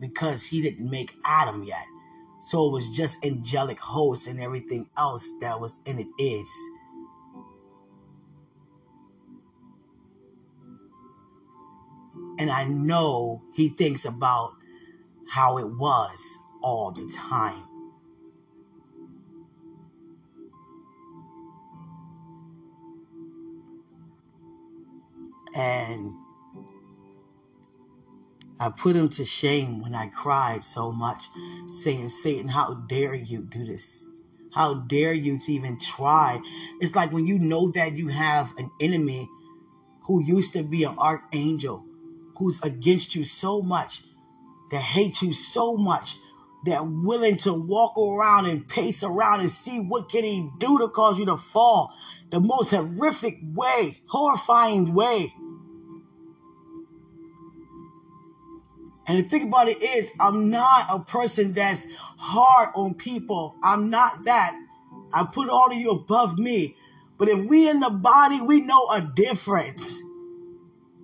because 0.00 0.44
he 0.44 0.62
didn't 0.62 0.88
make 0.88 1.14
Adam 1.24 1.64
yet. 1.64 1.84
So 2.40 2.68
it 2.68 2.72
was 2.72 2.96
just 2.96 3.24
angelic 3.24 3.78
hosts 3.78 4.26
and 4.26 4.40
everything 4.40 4.88
else 4.96 5.30
that 5.40 5.60
was 5.60 5.80
in 5.84 5.98
it 5.98 6.08
is. 6.18 6.50
And 12.38 12.50
I 12.50 12.64
know 12.64 13.42
he 13.54 13.70
thinks 13.70 14.04
about 14.04 14.52
how 15.30 15.58
it 15.58 15.68
was 15.68 16.38
all 16.62 16.92
the 16.92 17.10
time. 17.14 17.75
And 25.56 26.12
I 28.60 28.70
put 28.70 28.94
him 28.94 29.08
to 29.08 29.24
shame 29.24 29.80
when 29.80 29.94
I 29.94 30.08
cried 30.08 30.62
so 30.62 30.92
much, 30.92 31.28
saying, 31.68 32.10
Satan, 32.10 32.48
how 32.48 32.74
dare 32.74 33.14
you 33.14 33.40
do 33.40 33.64
this? 33.64 34.06
How 34.52 34.74
dare 34.74 35.14
you 35.14 35.38
to 35.38 35.52
even 35.52 35.78
try? 35.78 36.40
It's 36.80 36.94
like 36.94 37.10
when 37.10 37.26
you 37.26 37.38
know 37.38 37.70
that 37.70 37.96
you 37.96 38.08
have 38.08 38.52
an 38.58 38.70
enemy 38.80 39.28
who 40.02 40.22
used 40.22 40.52
to 40.54 40.62
be 40.62 40.84
an 40.84 40.96
archangel, 40.98 41.84
who's 42.38 42.62
against 42.62 43.14
you 43.14 43.24
so 43.24 43.62
much, 43.62 44.02
that 44.70 44.80
hates 44.80 45.22
you 45.22 45.32
so 45.32 45.76
much, 45.76 46.16
that 46.64 46.86
willing 46.86 47.36
to 47.36 47.52
walk 47.52 47.96
around 47.96 48.46
and 48.46 48.68
pace 48.68 49.02
around 49.02 49.40
and 49.40 49.50
see 49.50 49.78
what 49.80 50.10
can 50.10 50.24
he 50.24 50.50
do 50.58 50.78
to 50.78 50.88
cause 50.88 51.18
you 51.18 51.26
to 51.26 51.36
fall. 51.36 51.94
The 52.30 52.40
most 52.40 52.70
horrific 52.70 53.38
way, 53.54 54.00
horrifying 54.06 54.92
way. 54.94 55.32
And 59.06 59.18
the 59.18 59.22
thing 59.22 59.48
about 59.48 59.68
it 59.68 59.80
is, 59.80 60.10
I'm 60.18 60.50
not 60.50 60.86
a 60.90 61.00
person 61.00 61.52
that's 61.52 61.86
hard 62.18 62.70
on 62.74 62.94
people. 62.94 63.54
I'm 63.62 63.88
not 63.88 64.24
that. 64.24 64.56
I 65.12 65.24
put 65.24 65.48
all 65.48 65.70
of 65.70 65.76
you 65.76 65.90
above 65.90 66.38
me. 66.38 66.76
But 67.18 67.28
if 67.28 67.46
we 67.46 67.68
in 67.68 67.80
the 67.80 67.90
body, 67.90 68.40
we 68.40 68.60
know 68.60 68.88
a 68.90 69.00
difference. 69.00 70.02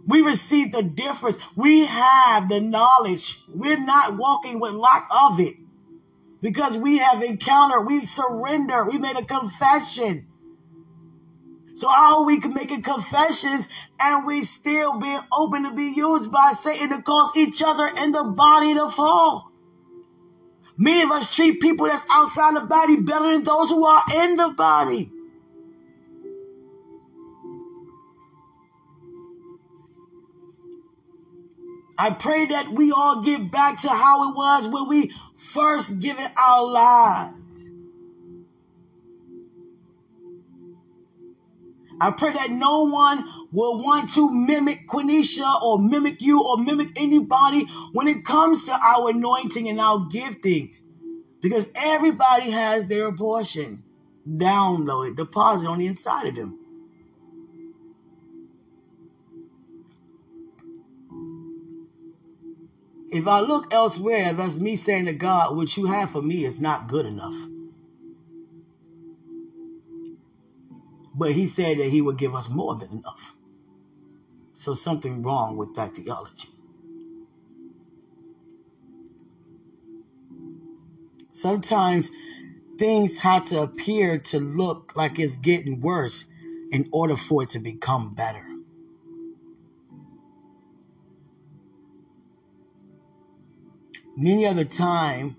We 0.06 0.20
receive 0.20 0.72
the 0.72 0.82
difference. 0.82 1.38
We 1.54 1.86
have 1.86 2.48
the 2.48 2.60
knowledge. 2.60 3.38
We're 3.48 3.78
not 3.78 4.16
walking 4.16 4.58
with 4.58 4.72
lack 4.72 5.08
of 5.14 5.38
it 5.38 5.54
because 6.40 6.76
we 6.76 6.98
have 6.98 7.22
encountered, 7.22 7.86
we 7.86 8.04
surrender, 8.04 8.84
we 8.84 8.98
made 8.98 9.16
a 9.16 9.24
confession. 9.24 10.26
So 11.74 11.88
how 11.88 12.24
we 12.24 12.38
can 12.38 12.54
make 12.54 12.68
confessions 12.84 13.68
and 13.98 14.26
we 14.26 14.44
still 14.44 14.98
being 14.98 15.20
open 15.32 15.64
to 15.64 15.72
be 15.72 15.92
used 15.96 16.30
by 16.30 16.52
Satan 16.52 16.90
to 16.90 17.02
cause 17.02 17.36
each 17.36 17.62
other 17.64 17.88
in 18.02 18.12
the 18.12 18.24
body 18.24 18.74
to 18.74 18.88
fall. 18.90 19.50
Many 20.76 21.02
of 21.02 21.10
us 21.10 21.34
treat 21.34 21.60
people 21.60 21.86
that's 21.86 22.06
outside 22.10 22.56
the 22.56 22.66
body 22.66 22.96
better 22.96 23.32
than 23.32 23.44
those 23.44 23.70
who 23.70 23.86
are 23.86 24.02
in 24.16 24.36
the 24.36 24.48
body. 24.50 25.10
I 31.98 32.10
pray 32.10 32.46
that 32.46 32.70
we 32.70 32.90
all 32.90 33.22
get 33.22 33.50
back 33.50 33.80
to 33.82 33.88
how 33.88 34.30
it 34.30 34.34
was 34.34 34.66
when 34.66 34.88
we 34.88 35.12
first 35.36 36.00
given 36.00 36.24
our 36.36 36.64
lives. 36.64 37.41
I 42.02 42.10
pray 42.10 42.32
that 42.32 42.50
no 42.50 42.82
one 42.86 43.24
will 43.52 43.78
want 43.80 44.12
to 44.14 44.28
mimic 44.28 44.88
Quenisha 44.88 45.62
or 45.62 45.78
mimic 45.78 46.20
you 46.20 46.42
or 46.44 46.58
mimic 46.58 46.88
anybody 46.96 47.64
when 47.92 48.08
it 48.08 48.24
comes 48.24 48.66
to 48.66 48.72
our 48.72 49.10
anointing 49.10 49.68
and 49.68 49.80
our 49.80 49.98
giftings. 50.10 50.80
Because 51.40 51.70
everybody 51.76 52.50
has 52.50 52.88
their 52.88 53.12
portion 53.12 53.84
downloaded, 54.28 55.14
deposited 55.14 55.70
on 55.70 55.78
the 55.78 55.86
inside 55.86 56.26
of 56.26 56.34
them. 56.34 56.58
If 63.12 63.28
I 63.28 63.38
look 63.40 63.72
elsewhere, 63.72 64.32
that's 64.32 64.58
me 64.58 64.74
saying 64.74 65.04
to 65.04 65.12
God, 65.12 65.54
what 65.54 65.76
you 65.76 65.86
have 65.86 66.10
for 66.10 66.22
me 66.22 66.44
is 66.44 66.58
not 66.58 66.88
good 66.88 67.06
enough. 67.06 67.36
But 71.22 71.34
he 71.34 71.46
said 71.46 71.78
that 71.78 71.90
he 71.90 72.02
would 72.02 72.18
give 72.18 72.34
us 72.34 72.48
more 72.48 72.74
than 72.74 72.90
enough. 72.90 73.36
So 74.54 74.74
something 74.74 75.22
wrong 75.22 75.56
with 75.56 75.72
that 75.76 75.94
theology. 75.94 76.48
Sometimes 81.30 82.10
things 82.76 83.18
have 83.18 83.44
to 83.50 83.62
appear 83.62 84.18
to 84.18 84.40
look 84.40 84.94
like 84.96 85.20
it's 85.20 85.36
getting 85.36 85.80
worse 85.80 86.24
in 86.72 86.88
order 86.90 87.14
for 87.14 87.44
it 87.44 87.50
to 87.50 87.60
become 87.60 88.14
better. 88.14 88.44
Many 94.16 94.44
other 94.44 94.64
time, 94.64 95.36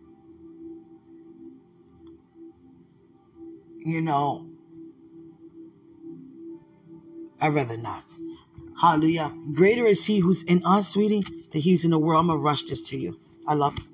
you 3.80 4.00
know, 4.00 4.53
I'd 7.44 7.54
rather 7.54 7.76
not. 7.76 8.06
Hallelujah. 8.80 9.30
Greater 9.54 9.84
is 9.84 10.06
he 10.06 10.20
who's 10.20 10.44
in 10.44 10.64
us, 10.66 10.94
sweetie, 10.94 11.26
than 11.52 11.60
he's 11.60 11.84
in 11.84 11.92
the 11.92 12.00
world. 12.00 12.22
I'm 12.22 12.28
going 12.28 12.40
to 12.40 12.44
rush 12.44 12.64
this 12.64 12.82
to 12.84 12.98
you. 12.98 13.20
I 13.46 13.54
love 13.54 13.78
you. 13.78 13.93